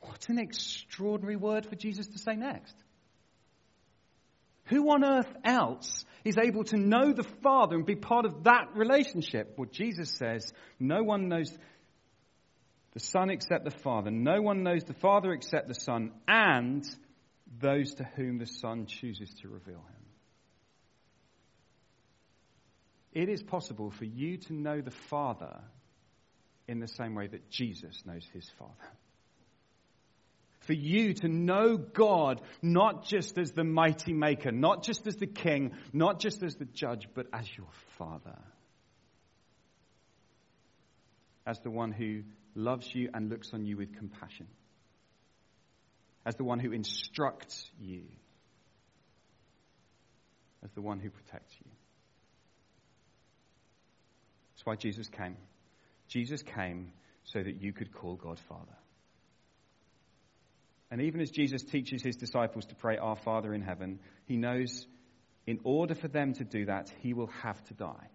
What 0.00 0.28
an 0.28 0.38
extraordinary 0.38 1.36
word 1.36 1.66
for 1.66 1.76
Jesus 1.76 2.08
to 2.08 2.18
say 2.18 2.34
next. 2.36 2.74
Who 4.66 4.90
on 4.90 5.04
earth 5.04 5.32
else 5.44 6.04
is 6.24 6.38
able 6.38 6.64
to 6.64 6.76
know 6.76 7.12
the 7.12 7.26
Father 7.42 7.76
and 7.76 7.86
be 7.86 7.96
part 7.96 8.24
of 8.24 8.44
that 8.44 8.68
relationship? 8.74 9.54
Well, 9.56 9.68
Jesus 9.70 10.10
says, 10.10 10.52
No 10.78 11.02
one 11.02 11.28
knows 11.28 11.56
the 12.92 13.00
Son 13.00 13.30
except 13.30 13.64
the 13.64 13.70
Father. 13.70 14.10
No 14.10 14.40
one 14.40 14.62
knows 14.62 14.84
the 14.84 14.94
Father 14.94 15.32
except 15.32 15.68
the 15.68 15.74
Son, 15.74 16.12
and 16.28 16.84
those 17.60 17.94
to 17.94 18.04
whom 18.16 18.38
the 18.38 18.46
Son 18.46 18.86
chooses 18.86 19.30
to 19.42 19.48
reveal 19.48 19.78
him. 19.78 20.01
It 23.12 23.28
is 23.28 23.42
possible 23.42 23.90
for 23.90 24.04
you 24.04 24.38
to 24.38 24.52
know 24.52 24.80
the 24.80 24.90
Father 24.90 25.60
in 26.66 26.80
the 26.80 26.88
same 26.88 27.14
way 27.14 27.26
that 27.26 27.50
Jesus 27.50 28.02
knows 28.06 28.26
his 28.32 28.48
Father 28.58 28.88
for 30.62 30.72
you 30.72 31.12
to 31.14 31.28
know 31.28 31.76
God 31.76 32.40
not 32.60 33.04
just 33.04 33.38
as 33.38 33.52
the 33.52 33.64
mighty 33.64 34.12
maker, 34.12 34.52
not 34.52 34.82
just 34.82 35.06
as 35.06 35.16
the 35.16 35.26
king, 35.26 35.72
not 35.92 36.20
just 36.20 36.42
as 36.42 36.56
the 36.56 36.64
judge, 36.64 37.08
but 37.14 37.26
as 37.32 37.46
your 37.56 37.68
father. 37.98 38.38
As 41.46 41.58
the 41.60 41.70
one 41.70 41.90
who 41.90 42.22
loves 42.54 42.94
you 42.94 43.10
and 43.12 43.28
looks 43.28 43.52
on 43.52 43.64
you 43.64 43.76
with 43.76 43.96
compassion. 43.96 44.46
As 46.24 46.36
the 46.36 46.44
one 46.44 46.60
who 46.60 46.72
instructs 46.72 47.68
you. 47.80 48.02
As 50.62 50.70
the 50.72 50.82
one 50.82 51.00
who 51.00 51.10
protects 51.10 51.54
you. 51.64 51.70
That's 54.62 54.66
why 54.66 54.76
Jesus 54.76 55.08
came. 55.08 55.36
Jesus 56.06 56.40
came 56.40 56.92
so 57.24 57.42
that 57.42 57.60
you 57.60 57.72
could 57.72 57.92
call 57.92 58.14
God 58.14 58.38
Father. 58.48 58.76
And 60.88 61.00
even 61.00 61.20
as 61.20 61.32
Jesus 61.32 61.64
teaches 61.64 62.00
his 62.00 62.14
disciples 62.14 62.66
to 62.66 62.76
pray, 62.76 62.96
Our 62.96 63.16
Father 63.16 63.54
in 63.54 63.62
heaven, 63.62 63.98
he 64.26 64.36
knows 64.36 64.86
in 65.48 65.58
order 65.64 65.96
for 65.96 66.06
them 66.06 66.34
to 66.34 66.44
do 66.44 66.66
that, 66.66 66.92
he 67.00 67.12
will 67.12 67.30
have 67.42 67.60
to 67.64 67.74
die. 67.74 68.06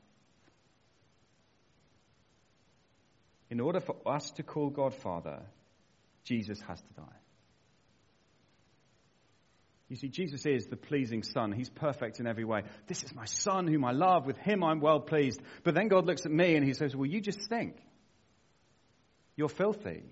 In 3.49 3.59
order 3.59 3.81
for 3.81 3.97
us 4.05 4.31
to 4.31 4.43
call 4.43 4.69
God 4.69 4.93
Father, 4.93 5.41
Jesus 6.23 6.61
has 6.61 6.79
to 6.79 6.93
die. 6.93 7.17
You 9.89 9.95
see, 9.95 10.09
Jesus 10.09 10.45
is 10.45 10.67
the 10.67 10.75
pleasing 10.75 11.23
Son. 11.23 11.51
He's 11.51 11.69
perfect 11.69 12.19
in 12.19 12.27
every 12.27 12.43
way. 12.43 12.63
This 12.87 13.03
is 13.03 13.15
my 13.15 13.25
Son 13.25 13.67
whom 13.67 13.85
I 13.85 13.91
love. 13.91 14.25
With 14.25 14.37
him 14.37 14.63
I'm 14.63 14.81
well 14.81 14.99
pleased. 14.99 15.41
But 15.63 15.75
then 15.75 15.87
God 15.87 16.05
looks 16.05 16.25
at 16.25 16.31
me 16.31 16.55
and 16.55 16.65
he 16.65 16.73
says, 16.73 16.95
Well, 16.95 17.09
you 17.09 17.21
just 17.21 17.47
think. 17.49 17.77
You're 19.35 19.49
filthy 19.49 20.03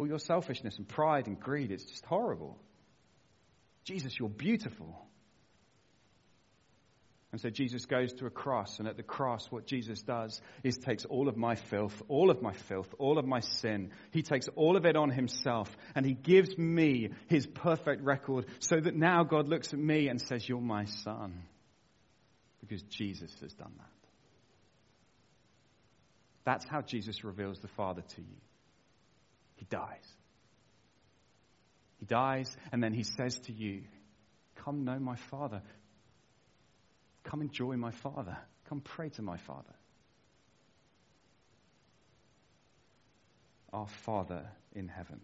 all 0.00 0.08
your 0.08 0.18
selfishness 0.18 0.78
and 0.78 0.88
pride 0.88 1.26
and 1.26 1.38
greed. 1.38 1.70
It's 1.70 1.84
just 1.84 2.06
horrible. 2.06 2.58
Jesus, 3.84 4.18
you're 4.18 4.30
beautiful. 4.30 5.06
And 7.32 7.40
so 7.40 7.48
Jesus 7.48 7.86
goes 7.86 8.12
to 8.14 8.26
a 8.26 8.30
cross, 8.30 8.80
and 8.80 8.88
at 8.88 8.96
the 8.96 9.04
cross, 9.04 9.46
what 9.50 9.64
Jesus 9.64 10.02
does 10.02 10.40
is 10.64 10.76
takes 10.78 11.04
all 11.04 11.28
of 11.28 11.36
my 11.36 11.54
filth, 11.54 12.02
all 12.08 12.28
of 12.28 12.42
my 12.42 12.52
filth, 12.52 12.92
all 12.98 13.18
of 13.18 13.24
my 13.24 13.38
sin. 13.38 13.92
He 14.10 14.22
takes 14.22 14.48
all 14.56 14.76
of 14.76 14.84
it 14.84 14.96
on 14.96 15.10
himself, 15.10 15.70
and 15.94 16.04
he 16.04 16.14
gives 16.14 16.58
me 16.58 17.10
his 17.28 17.46
perfect 17.46 18.02
record 18.02 18.46
so 18.58 18.80
that 18.80 18.96
now 18.96 19.22
God 19.22 19.46
looks 19.48 19.72
at 19.72 19.78
me 19.78 20.08
and 20.08 20.20
says, 20.20 20.48
You're 20.48 20.60
my 20.60 20.86
son. 20.86 21.44
Because 22.60 22.82
Jesus 22.82 23.32
has 23.40 23.52
done 23.54 23.72
that. 23.78 23.86
That's 26.44 26.66
how 26.68 26.80
Jesus 26.80 27.22
reveals 27.22 27.60
the 27.60 27.68
Father 27.68 28.02
to 28.02 28.20
you. 28.20 28.36
He 29.54 29.66
dies. 29.66 30.04
He 32.00 32.06
dies, 32.06 32.56
and 32.72 32.82
then 32.82 32.92
he 32.92 33.04
says 33.04 33.38
to 33.40 33.52
you, 33.52 33.82
Come 34.56 34.84
know 34.84 34.98
my 34.98 35.16
Father. 35.30 35.62
Come 37.24 37.42
enjoy 37.42 37.76
my 37.76 37.90
Father. 37.90 38.36
Come 38.68 38.80
pray 38.80 39.08
to 39.10 39.22
my 39.22 39.36
Father. 39.36 39.74
Our 43.72 43.86
Father 44.04 44.48
in 44.74 44.88
heaven. 44.88 45.20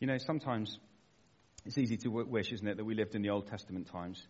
You 0.00 0.06
know, 0.06 0.18
sometimes 0.18 0.78
it's 1.64 1.78
easy 1.78 1.96
to 1.98 2.08
wish, 2.08 2.52
isn't 2.52 2.66
it, 2.66 2.76
that 2.76 2.84
we 2.84 2.94
lived 2.94 3.14
in 3.14 3.22
the 3.22 3.30
Old 3.30 3.46
Testament 3.46 3.88
times. 3.88 4.20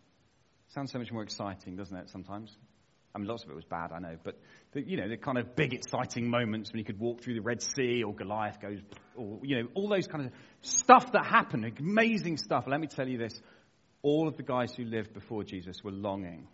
Sounds 0.69 0.93
so 0.93 0.99
much 0.99 1.11
more 1.11 1.23
exciting, 1.23 1.77
doesn't 1.77 1.97
it, 1.97 2.11
sometimes? 2.11 2.55
I 3.15 3.19
mean, 3.19 3.29
lots 3.29 3.45
of 3.45 3.51
it 3.51 3.55
was 3.55 3.65
bad, 3.65 3.93
I 3.93 3.99
know, 3.99 4.17
but 4.23 4.39
the, 4.73 4.81
you 4.81 4.97
know, 4.97 5.07
the 5.07 5.19
kind 5.19 5.37
of 5.37 5.55
big, 5.55 5.75
exciting 5.75 6.31
moments 6.31 6.73
when 6.73 6.79
you 6.79 6.85
could 6.85 6.99
walk 6.99 7.21
through 7.21 7.35
the 7.35 7.43
Red 7.43 7.61
Sea, 7.61 8.03
or 8.03 8.15
Goliath 8.15 8.59
goes, 8.61 8.79
or 9.15 9.39
you 9.43 9.57
know, 9.63 9.69
all 9.75 9.89
those 9.89 10.07
kind 10.07 10.25
of 10.25 10.33
stuff 10.63 11.13
that 11.13 11.27
happened, 11.27 11.71
amazing 11.79 12.39
stuff. 12.39 12.65
Let 12.67 12.81
me 12.81 12.87
tell 12.87 13.07
you 13.07 13.19
this: 13.19 13.39
all 14.03 14.29
of 14.29 14.39
the 14.39 14.43
guys 14.43 14.73
who 14.75 14.85
lived 14.85 15.13
before 15.13 15.45
Jesus 15.45 15.85
were 15.85 15.93
longing 15.93 16.49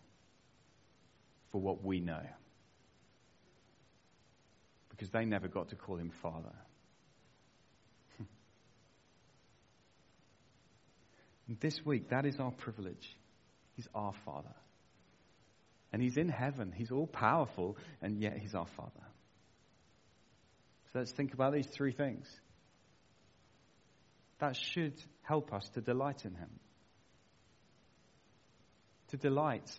for 1.52 1.60
what 1.60 1.84
we 1.84 2.00
know, 2.00 2.26
because 4.90 5.10
they 5.10 5.24
never 5.24 5.46
got 5.46 5.68
to 5.68 5.76
call 5.76 5.96
him 5.96 6.10
Father. 6.22 6.56
this 11.60 11.86
week, 11.86 12.08
that 12.10 12.26
is 12.26 12.40
our 12.40 12.50
privilege. 12.50 13.16
He's 13.76 13.86
our 13.94 14.12
Father. 14.24 14.56
And 15.92 16.02
He's 16.02 16.16
in 16.16 16.28
heaven. 16.28 16.72
He's 16.74 16.90
all 16.90 17.06
powerful, 17.06 17.76
and 18.02 18.20
yet 18.20 18.38
He's 18.38 18.54
our 18.54 18.66
Father. 18.66 18.92
So 20.92 21.00
let's 21.00 21.12
think 21.12 21.34
about 21.34 21.52
these 21.52 21.66
three 21.66 21.92
things. 21.92 22.26
That 24.38 24.56
should 24.56 24.94
help 25.22 25.52
us 25.52 25.68
to 25.70 25.80
delight 25.80 26.24
in 26.24 26.34
Him, 26.34 26.50
to 29.08 29.16
delight 29.16 29.70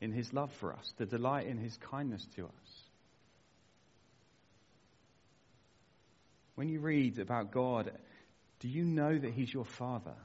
in 0.00 0.12
His 0.12 0.32
love 0.32 0.52
for 0.54 0.72
us, 0.72 0.92
to 0.98 1.06
delight 1.06 1.46
in 1.46 1.58
His 1.58 1.76
kindness 1.76 2.26
to 2.36 2.46
us. 2.46 2.82
When 6.54 6.68
you 6.68 6.80
read 6.80 7.18
about 7.18 7.52
God, 7.52 7.90
do 8.60 8.68
you 8.68 8.84
know 8.84 9.16
that 9.16 9.32
He's 9.32 9.52
your 9.52 9.64
Father? 9.64 10.16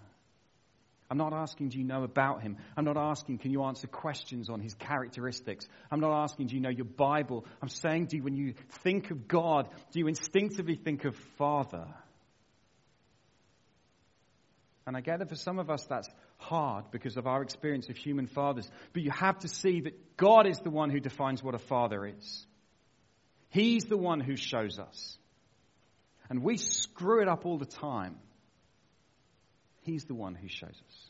I'm 1.09 1.17
not 1.17 1.33
asking, 1.33 1.69
do 1.69 1.77
you 1.77 1.83
know 1.83 2.03
about 2.03 2.41
him? 2.41 2.57
I'm 2.75 2.83
not 2.83 2.97
asking, 2.97 3.37
can 3.37 3.51
you 3.51 3.63
answer 3.63 3.85
questions 3.87 4.49
on 4.49 4.59
his 4.59 4.73
characteristics? 4.73 5.67
I'm 5.91 5.99
not 5.99 6.23
asking, 6.23 6.47
do 6.47 6.55
you 6.55 6.61
know 6.61 6.69
your 6.69 6.85
Bible? 6.85 7.45
I'm 7.61 7.69
saying, 7.69 8.07
do 8.07 8.17
you, 8.17 8.23
when 8.23 8.35
you 8.35 8.55
think 8.83 9.11
of 9.11 9.27
God, 9.27 9.69
do 9.91 9.99
you 9.99 10.07
instinctively 10.07 10.75
think 10.75 11.05
of 11.05 11.15
Father? 11.37 11.85
And 14.87 14.97
I 14.97 15.01
get 15.01 15.19
that 15.19 15.29
for 15.29 15.35
some 15.35 15.59
of 15.59 15.69
us 15.69 15.85
that's 15.85 16.09
hard 16.37 16.85
because 16.91 17.17
of 17.17 17.27
our 17.27 17.41
experience 17.41 17.89
of 17.89 17.97
human 17.97 18.27
fathers. 18.27 18.69
But 18.93 19.03
you 19.03 19.11
have 19.11 19.39
to 19.39 19.47
see 19.47 19.81
that 19.81 20.17
God 20.17 20.47
is 20.47 20.59
the 20.59 20.69
one 20.69 20.89
who 20.89 20.99
defines 20.99 21.43
what 21.43 21.55
a 21.55 21.59
father 21.59 22.05
is. 22.05 22.45
He's 23.49 23.85
the 23.85 23.97
one 23.97 24.19
who 24.19 24.35
shows 24.35 24.79
us. 24.79 25.17
And 26.29 26.43
we 26.43 26.57
screw 26.57 27.21
it 27.21 27.27
up 27.27 27.45
all 27.45 27.57
the 27.57 27.65
time. 27.65 28.17
He's 29.85 30.05
the 30.05 30.15
one 30.15 30.33
who 30.33 30.47
shows 30.47 30.69
us. 30.69 31.09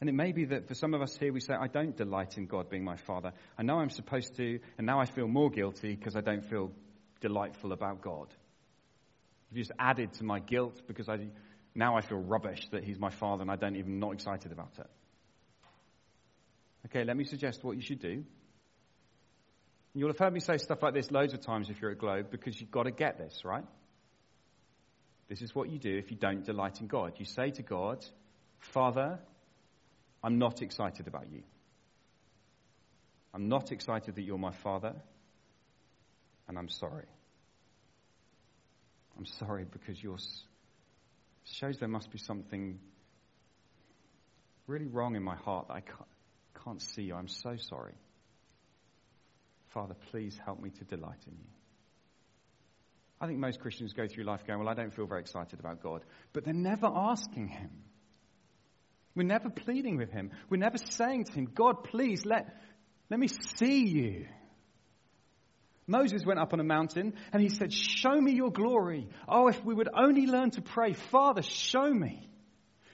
And 0.00 0.08
it 0.08 0.12
may 0.12 0.30
be 0.30 0.44
that 0.44 0.68
for 0.68 0.74
some 0.74 0.94
of 0.94 1.02
us 1.02 1.16
here, 1.16 1.32
we 1.32 1.40
say, 1.40 1.54
I 1.54 1.66
don't 1.66 1.96
delight 1.96 2.38
in 2.38 2.46
God 2.46 2.70
being 2.70 2.84
my 2.84 2.96
Father. 2.96 3.32
I 3.58 3.64
know 3.64 3.80
I'm 3.80 3.90
supposed 3.90 4.36
to, 4.36 4.60
and 4.78 4.86
now 4.86 5.00
I 5.00 5.06
feel 5.06 5.26
more 5.26 5.50
guilty 5.50 5.96
because 5.96 6.14
I 6.14 6.20
don't 6.20 6.48
feel 6.48 6.70
delightful 7.20 7.72
about 7.72 8.00
God. 8.00 8.28
You've 9.50 9.66
just 9.66 9.72
added 9.76 10.12
to 10.14 10.24
my 10.24 10.38
guilt 10.38 10.82
because 10.86 11.08
I, 11.08 11.26
now 11.74 11.96
I 11.96 12.00
feel 12.00 12.18
rubbish 12.18 12.68
that 12.70 12.84
He's 12.84 13.00
my 13.00 13.10
Father 13.10 13.42
and 13.42 13.50
I 13.50 13.56
don't 13.56 13.74
even, 13.74 13.98
not 13.98 14.12
excited 14.12 14.52
about 14.52 14.78
it. 14.78 14.86
Okay, 16.86 17.02
let 17.02 17.16
me 17.16 17.24
suggest 17.24 17.64
what 17.64 17.74
you 17.74 17.82
should 17.82 18.00
do. 18.00 18.22
You'll 19.94 20.10
have 20.10 20.18
heard 20.18 20.32
me 20.32 20.40
say 20.40 20.58
stuff 20.58 20.80
like 20.80 20.94
this 20.94 21.10
loads 21.10 21.34
of 21.34 21.40
times 21.40 21.70
if 21.70 21.80
you're 21.80 21.90
at 21.90 21.98
Globe 21.98 22.30
because 22.30 22.60
you've 22.60 22.70
got 22.70 22.84
to 22.84 22.92
get 22.92 23.18
this, 23.18 23.44
right? 23.44 23.64
This 25.28 25.42
is 25.42 25.54
what 25.54 25.68
you 25.70 25.78
do 25.78 25.96
if 25.96 26.10
you 26.10 26.16
don't 26.16 26.44
delight 26.44 26.80
in 26.80 26.86
God. 26.86 27.14
You 27.18 27.24
say 27.24 27.50
to 27.50 27.62
God, 27.62 28.04
Father, 28.58 29.18
I'm 30.22 30.38
not 30.38 30.62
excited 30.62 31.06
about 31.06 31.30
you. 31.30 31.42
I'm 33.34 33.48
not 33.48 33.72
excited 33.72 34.14
that 34.14 34.22
you're 34.22 34.38
my 34.38 34.52
Father, 34.62 34.94
and 36.48 36.58
I'm 36.58 36.68
sorry. 36.68 37.06
I'm 39.18 39.26
sorry 39.26 39.66
because 39.70 40.02
yours 40.02 40.44
shows 41.44 41.78
there 41.78 41.88
must 41.88 42.10
be 42.10 42.18
something 42.18 42.78
really 44.66 44.86
wrong 44.86 45.16
in 45.16 45.22
my 45.22 45.36
heart 45.36 45.68
that 45.68 45.74
I 45.74 45.80
can't, 45.80 46.64
can't 46.64 46.82
see. 46.82 47.12
I'm 47.12 47.28
so 47.28 47.56
sorry. 47.56 47.94
Father, 49.68 49.94
please 50.10 50.38
help 50.44 50.60
me 50.60 50.70
to 50.70 50.84
delight 50.84 51.20
in 51.26 51.34
you. 51.34 51.55
I 53.20 53.26
think 53.26 53.38
most 53.38 53.60
Christians 53.60 53.92
go 53.92 54.06
through 54.06 54.24
life 54.24 54.46
going, 54.46 54.58
Well, 54.58 54.68
I 54.68 54.74
don't 54.74 54.94
feel 54.94 55.06
very 55.06 55.20
excited 55.20 55.58
about 55.58 55.82
God. 55.82 56.04
But 56.32 56.44
they're 56.44 56.54
never 56.54 56.86
asking 56.86 57.48
Him. 57.48 57.70
We're 59.14 59.22
never 59.22 59.48
pleading 59.48 59.96
with 59.96 60.10
Him. 60.10 60.30
We're 60.50 60.58
never 60.58 60.76
saying 60.78 61.24
to 61.24 61.32
Him, 61.32 61.48
God, 61.54 61.84
please 61.84 62.26
let, 62.26 62.54
let 63.08 63.18
me 63.18 63.28
see 63.58 63.86
you. 63.86 64.26
Moses 65.86 66.26
went 66.26 66.40
up 66.40 66.52
on 66.52 66.60
a 66.60 66.64
mountain 66.64 67.14
and 67.32 67.40
he 67.40 67.48
said, 67.48 67.72
Show 67.72 68.20
me 68.20 68.32
your 68.32 68.50
glory. 68.50 69.08
Oh, 69.28 69.48
if 69.48 69.64
we 69.64 69.72
would 69.72 69.88
only 69.96 70.26
learn 70.26 70.50
to 70.52 70.62
pray, 70.62 70.92
Father, 70.92 71.42
show 71.42 71.88
me. 71.88 72.28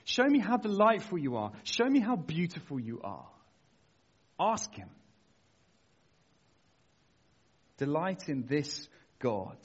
Show 0.05 0.25
me 0.25 0.39
how 0.39 0.57
delightful 0.57 1.17
you 1.17 1.37
are. 1.37 1.51
Show 1.63 1.85
me 1.85 1.99
how 1.99 2.15
beautiful 2.15 2.79
you 2.79 3.01
are. 3.03 3.27
Ask 4.39 4.73
Him. 4.73 4.89
Delight 7.77 8.29
in 8.29 8.45
this 8.47 8.87
God. 9.19 9.57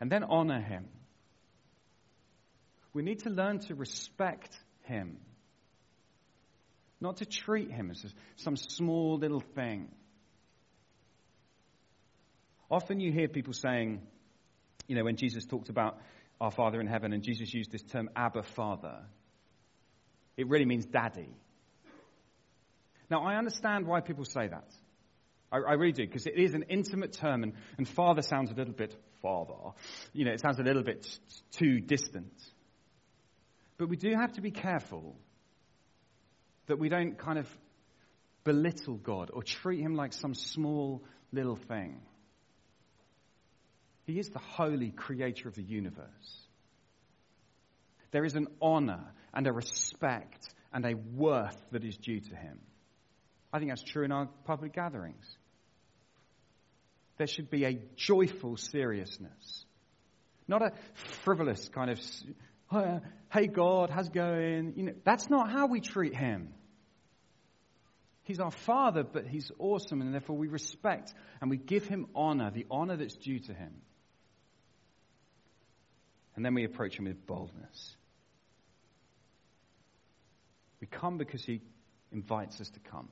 And 0.00 0.10
then 0.10 0.24
honor 0.24 0.60
Him. 0.60 0.88
We 2.92 3.02
need 3.02 3.20
to 3.20 3.30
learn 3.30 3.60
to 3.60 3.74
respect 3.74 4.58
Him, 4.84 5.18
not 7.00 7.18
to 7.18 7.26
treat 7.26 7.70
Him 7.70 7.90
as 7.90 8.04
some 8.36 8.56
small 8.56 9.18
little 9.18 9.42
thing. 9.54 9.88
Often 12.70 13.00
you 13.00 13.12
hear 13.12 13.28
people 13.28 13.52
saying, 13.52 14.00
you 14.86 14.96
know, 14.96 15.04
when 15.04 15.16
Jesus 15.16 15.44
talked 15.44 15.68
about 15.68 15.98
our 16.40 16.50
Father 16.50 16.80
in 16.80 16.86
heaven 16.86 17.12
and 17.12 17.22
Jesus 17.22 17.52
used 17.52 17.70
this 17.70 17.82
term, 17.82 18.08
Abba 18.16 18.42
Father, 18.42 19.02
it 20.36 20.48
really 20.48 20.64
means 20.64 20.86
daddy. 20.86 21.34
Now, 23.10 23.24
I 23.24 23.36
understand 23.36 23.86
why 23.86 24.00
people 24.00 24.24
say 24.24 24.48
that. 24.48 24.72
I, 25.52 25.58
I 25.58 25.72
really 25.74 25.92
do, 25.92 26.06
because 26.06 26.26
it 26.26 26.36
is 26.36 26.54
an 26.54 26.64
intimate 26.68 27.12
term, 27.12 27.42
and, 27.42 27.52
and 27.78 27.88
father 27.88 28.22
sounds 28.22 28.50
a 28.50 28.54
little 28.54 28.74
bit 28.74 28.94
father. 29.22 29.74
You 30.12 30.24
know, 30.24 30.32
it 30.32 30.40
sounds 30.40 30.58
a 30.58 30.62
little 30.62 30.82
bit 30.82 31.06
too 31.52 31.80
distant. 31.80 32.32
But 33.78 33.88
we 33.88 33.96
do 33.96 34.12
have 34.14 34.32
to 34.34 34.40
be 34.40 34.50
careful 34.50 35.16
that 36.66 36.78
we 36.78 36.88
don't 36.88 37.18
kind 37.18 37.38
of 37.38 37.48
belittle 38.44 38.96
God 38.96 39.30
or 39.32 39.42
treat 39.42 39.80
him 39.80 39.94
like 39.94 40.12
some 40.12 40.34
small 40.34 41.02
little 41.32 41.56
thing. 41.56 42.00
He 44.04 44.18
is 44.18 44.28
the 44.28 44.38
holy 44.38 44.90
creator 44.90 45.48
of 45.48 45.54
the 45.54 45.62
universe. 45.62 46.06
There 48.10 48.24
is 48.24 48.34
an 48.34 48.48
honor 48.60 49.04
and 49.32 49.46
a 49.46 49.52
respect 49.52 50.48
and 50.72 50.84
a 50.84 50.94
worth 50.94 51.60
that 51.70 51.84
is 51.84 51.96
due 51.96 52.20
to 52.20 52.34
him. 52.34 52.60
I 53.52 53.58
think 53.58 53.70
that's 53.70 53.82
true 53.82 54.04
in 54.04 54.12
our 54.12 54.28
public 54.44 54.72
gatherings. 54.72 55.26
There 57.20 57.26
should 57.26 57.50
be 57.50 57.66
a 57.66 57.78
joyful 57.96 58.56
seriousness, 58.56 59.66
not 60.48 60.62
a 60.62 60.72
frivolous 61.22 61.68
kind 61.68 61.90
of, 61.90 62.00
hey 63.30 63.46
God, 63.46 63.90
how's 63.90 64.06
it 64.06 64.14
going? 64.14 64.72
You 64.74 64.84
know, 64.84 64.92
that's 65.04 65.28
not 65.28 65.50
how 65.50 65.66
we 65.66 65.82
treat 65.82 66.16
him. 66.16 66.54
He's 68.22 68.40
our 68.40 68.50
Father, 68.50 69.02
but 69.02 69.26
He's 69.26 69.52
awesome, 69.58 70.00
and 70.00 70.14
therefore 70.14 70.38
we 70.38 70.48
respect 70.48 71.12
and 71.42 71.50
we 71.50 71.58
give 71.58 71.86
Him 71.86 72.06
honor, 72.14 72.50
the 72.50 72.64
honor 72.70 72.96
that's 72.96 73.16
due 73.16 73.40
to 73.40 73.52
Him. 73.52 73.74
And 76.36 76.42
then 76.42 76.54
we 76.54 76.64
approach 76.64 76.96
Him 76.96 77.04
with 77.04 77.26
boldness. 77.26 77.96
We 80.80 80.86
come 80.86 81.18
because 81.18 81.44
He 81.44 81.60
invites 82.12 82.62
us 82.62 82.70
to 82.70 82.80
come. 82.80 83.10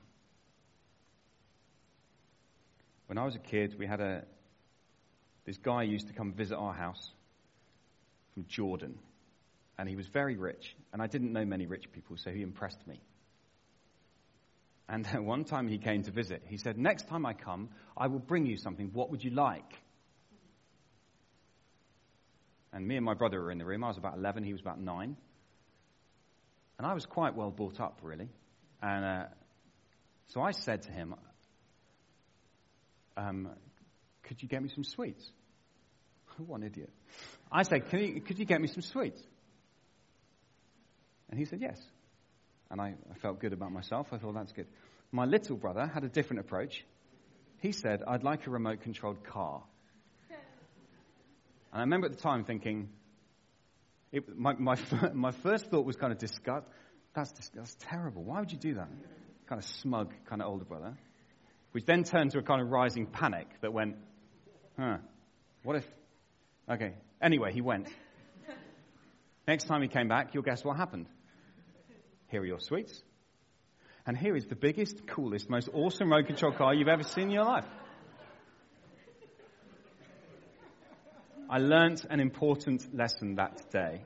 When 3.09 3.17
I 3.17 3.25
was 3.25 3.35
a 3.35 3.39
kid, 3.39 3.75
we 3.79 3.87
had 3.87 4.01
a 4.01 4.23
this 5.47 5.57
guy 5.57 5.83
used 5.83 6.09
to 6.09 6.13
come 6.13 6.35
visit 6.35 6.57
our 6.57 6.75
house 6.75 7.11
from 8.35 8.45
Jordan, 8.49 8.99
and 9.79 9.89
he 9.89 9.97
was 9.97 10.07
very 10.09 10.37
rich, 10.37 10.77
and 10.93 11.01
I 11.01 11.07
didn't 11.07 11.33
know 11.33 11.47
many 11.47 11.65
rich 11.65 11.91
people, 11.91 12.19
so 12.19 12.31
he 12.31 12.43
impressed 12.43 12.87
me. 12.87 13.01
And 14.91 15.07
one 15.27 15.45
time 15.45 15.69
he 15.69 15.79
came 15.79 16.03
to 16.03 16.11
visit, 16.11 16.43
he 16.47 16.59
said, 16.59 16.77
"Next 16.77 17.09
time 17.09 17.25
I 17.25 17.33
come, 17.33 17.71
I 17.97 18.09
will 18.09 18.19
bring 18.19 18.45
you 18.45 18.59
something. 18.59 18.91
What 18.93 19.11
would 19.11 19.25
you 19.25 19.31
like?" 19.31 19.73
And 22.75 22.87
me 22.87 22.97
and 22.97 23.05
my 23.07 23.15
brother 23.15 23.41
were 23.41 23.51
in 23.51 23.57
the 23.57 23.65
room. 23.65 23.85
I 23.85 23.89
was 23.89 23.97
about 23.97 24.19
11, 24.19 24.45
he 24.45 24.53
was 24.53 24.61
about 24.61 24.79
9. 24.79 25.17
And 26.77 26.87
I 26.87 26.93
was 26.93 27.07
quite 27.07 27.35
well 27.35 27.51
brought 27.51 27.81
up, 27.81 28.01
really. 28.03 28.29
And 28.83 29.05
uh, 29.05 29.25
so 30.27 30.43
I 30.43 30.51
said 30.51 30.83
to 30.83 30.93
him, 30.93 31.15
um, 33.19 33.49
could 34.23 34.43
you 34.43 34.49
get 34.49 34.63
me 34.63 34.69
some 34.69 34.85
sweets? 34.85 35.29
what 36.47 36.61
an 36.61 36.67
idiot. 36.67 36.91
I 37.51 37.63
said, 37.63 37.83
you, 37.93 38.21
could 38.21 38.39
you 38.39 38.45
get 38.45 38.61
me 38.61 38.69
some 38.69 38.83
sweets? 38.83 39.21
And 41.31 41.39
he 41.39 41.45
said, 41.45 41.61
yes. 41.61 41.81
And 42.71 42.81
I, 42.81 42.95
I 43.11 43.19
felt 43.19 43.41
good 43.41 43.53
about 43.53 43.73
myself. 43.73 44.09
I 44.13 44.19
thought, 44.19 44.35
that's 44.35 44.53
good. 44.53 44.67
My 45.11 45.25
little 45.25 45.57
brother 45.57 45.87
had 45.87 46.05
a 46.05 46.09
different 46.09 46.41
approach. 46.41 46.85
He 47.61 47.73
said, 47.73 48.03
I'd 48.07 48.23
like 48.23 48.47
a 48.47 48.51
remote 48.51 48.83
controlled 48.83 49.25
car. 49.25 49.63
And 51.71 51.81
I 51.81 51.85
remember 51.85 52.07
at 52.07 52.13
the 52.17 52.23
time 52.23 52.45
thinking, 52.45 52.89
it, 54.11 54.39
my, 54.39 54.55
my, 54.55 54.77
my 55.13 55.33
first 55.33 55.67
thought 55.67 55.85
was 55.85 55.97
kind 55.97 56.13
of 56.13 56.19
disgust. 56.19 56.67
That's, 57.15 57.31
that's 57.55 57.77
terrible. 57.81 58.23
Why 58.23 58.41
would 58.41 58.51
you 58.51 58.59
do 58.59 58.75
that? 58.75 58.89
Kind 59.49 59.59
of 59.63 59.69
smug, 59.69 60.15
kind 60.31 60.41
of 60.41 60.49
older 60.49 60.65
brother 60.65 60.97
which 61.73 61.85
then 61.85 62.05
turned 62.05 62.33
to 62.33 62.39
a 62.39 62.43
kind 62.43 62.61
of 62.61 62.69
rising 62.69 63.07
panic 63.07 63.49
that 63.61 63.73
went, 63.73 63.97
huh, 64.79 64.99
what 65.63 65.77
if? 65.77 65.87
Okay. 66.71 66.95
Anyway, 67.21 67.53
he 67.53 67.61
went. 67.61 67.89
Next 69.47 69.65
time 69.65 69.83
he 69.83 69.89
came 69.89 70.09
back, 70.09 70.35
you'll 70.35 70.43
guess 70.43 70.65
what 70.65 70.77
happened. 70.77 71.07
Here 72.29 72.43
are 72.43 72.47
your 72.47 72.61
sweets. 72.61 73.03
And 74.07 74.17
here 74.17 74.37
is 74.37 74.47
the 74.47 74.57
biggest, 74.57 75.07
coolest, 75.07 75.51
most 75.51 75.69
awesome 75.73 76.11
road 76.11 76.27
control 76.27 76.53
car 76.53 76.75
you've 76.75 76.89
ever 76.89 77.03
seen 77.03 77.25
in 77.25 77.31
your 77.31 77.45
life. 77.45 77.67
I 81.51 81.59
learnt 81.59 82.05
an 82.09 82.21
important 82.21 82.95
lesson 82.95 83.37
that 83.37 83.71
day. 83.71 84.03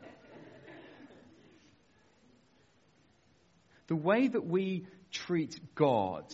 The 3.89 3.97
way 3.97 4.29
that 4.29 4.47
we 4.47 4.87
treat 5.11 5.59
God 5.75 6.33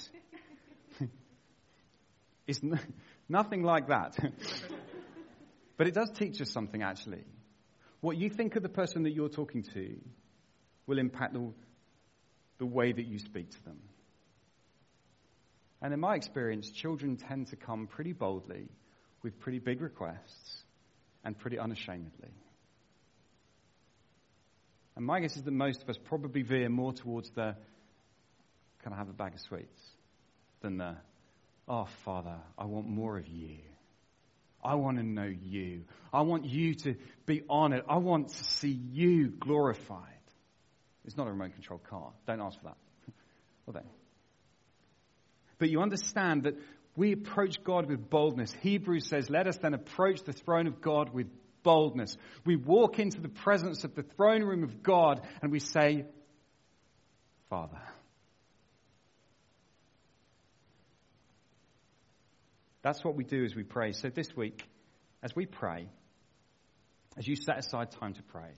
it's 2.48 2.60
nothing 3.28 3.62
like 3.62 3.88
that. 3.88 4.16
but 5.76 5.86
it 5.86 5.94
does 5.94 6.10
teach 6.10 6.40
us 6.40 6.50
something, 6.50 6.82
actually. 6.82 7.24
What 8.00 8.16
you 8.16 8.30
think 8.30 8.56
of 8.56 8.62
the 8.64 8.68
person 8.68 9.04
that 9.04 9.12
you're 9.12 9.28
talking 9.28 9.62
to 9.74 9.96
will 10.86 10.98
impact 10.98 11.34
the, 11.34 11.52
the 12.58 12.66
way 12.66 12.90
that 12.90 13.06
you 13.06 13.18
speak 13.18 13.50
to 13.50 13.64
them. 13.64 13.78
And 15.80 15.94
in 15.94 16.00
my 16.00 16.16
experience, 16.16 16.70
children 16.70 17.16
tend 17.16 17.48
to 17.48 17.56
come 17.56 17.86
pretty 17.86 18.12
boldly 18.12 18.68
with 19.22 19.38
pretty 19.38 19.58
big 19.58 19.80
requests 19.80 20.64
and 21.24 21.38
pretty 21.38 21.58
unashamedly. 21.58 22.30
And 24.96 25.06
my 25.06 25.20
guess 25.20 25.36
is 25.36 25.42
that 25.42 25.52
most 25.52 25.82
of 25.82 25.88
us 25.88 25.96
probably 25.96 26.42
veer 26.42 26.68
more 26.68 26.92
towards 26.92 27.30
the 27.30 27.54
can 28.82 28.92
I 28.92 28.96
have 28.96 29.08
a 29.08 29.12
bag 29.12 29.34
of 29.34 29.40
sweets 29.40 29.80
than 30.60 30.78
the 30.78 30.96
Oh, 31.68 31.86
Father, 32.04 32.36
I 32.56 32.64
want 32.64 32.88
more 32.88 33.18
of 33.18 33.28
you. 33.28 33.58
I 34.64 34.74
want 34.74 34.96
to 34.96 35.02
know 35.02 35.30
you. 35.42 35.84
I 36.12 36.22
want 36.22 36.46
you 36.46 36.74
to 36.74 36.94
be 37.26 37.42
honored. 37.48 37.82
I 37.88 37.98
want 37.98 38.28
to 38.30 38.44
see 38.44 38.70
you 38.70 39.28
glorified. 39.28 40.02
It's 41.04 41.16
not 41.16 41.26
a 41.26 41.30
remote 41.30 41.52
control 41.52 41.78
car. 41.78 42.12
Don't 42.26 42.40
ask 42.40 42.58
for 42.58 42.66
that. 42.66 42.76
well, 43.66 43.74
then. 43.74 43.84
But 45.58 45.68
you 45.70 45.80
understand 45.80 46.44
that 46.44 46.54
we 46.96 47.12
approach 47.12 47.62
God 47.62 47.86
with 47.86 48.08
boldness. 48.08 48.52
Hebrews 48.60 49.06
says, 49.06 49.30
Let 49.30 49.46
us 49.46 49.58
then 49.58 49.74
approach 49.74 50.22
the 50.22 50.32
throne 50.32 50.66
of 50.66 50.80
God 50.80 51.12
with 51.12 51.28
boldness. 51.62 52.16
We 52.44 52.56
walk 52.56 52.98
into 52.98 53.20
the 53.20 53.28
presence 53.28 53.84
of 53.84 53.94
the 53.94 54.02
throne 54.02 54.42
room 54.42 54.64
of 54.64 54.82
God 54.82 55.20
and 55.42 55.52
we 55.52 55.60
say, 55.60 56.06
Father. 57.50 57.80
That's 62.88 63.04
what 63.04 63.16
we 63.16 63.24
do 63.24 63.44
as 63.44 63.54
we 63.54 63.64
pray. 63.64 63.92
So 63.92 64.08
this 64.08 64.34
week, 64.34 64.66
as 65.22 65.36
we 65.36 65.44
pray, 65.44 65.90
as 67.18 67.28
you 67.28 67.36
set 67.36 67.58
aside 67.58 67.90
time 67.90 68.14
to 68.14 68.22
pray, 68.22 68.48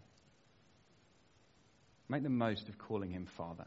make 2.08 2.22
the 2.22 2.30
most 2.30 2.68
of 2.68 2.78
calling 2.78 3.10
him 3.10 3.26
Father. 3.36 3.66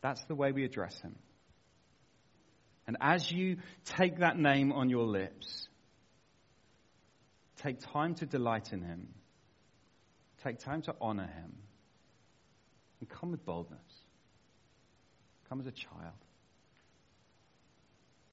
That's 0.00 0.24
the 0.24 0.34
way 0.34 0.50
we 0.50 0.64
address 0.64 1.00
him. 1.02 1.14
And 2.88 2.96
as 3.00 3.30
you 3.30 3.58
take 3.84 4.18
that 4.18 4.36
name 4.36 4.72
on 4.72 4.90
your 4.90 5.06
lips, 5.06 5.68
take 7.62 7.78
time 7.92 8.16
to 8.16 8.26
delight 8.26 8.72
in 8.72 8.82
him, 8.82 9.06
take 10.42 10.58
time 10.58 10.82
to 10.82 10.96
honor 11.00 11.28
him, 11.28 11.52
and 12.98 13.08
come 13.08 13.30
with 13.30 13.44
boldness. 13.44 13.78
Come 15.48 15.60
as 15.60 15.68
a 15.68 15.70
child. 15.70 16.25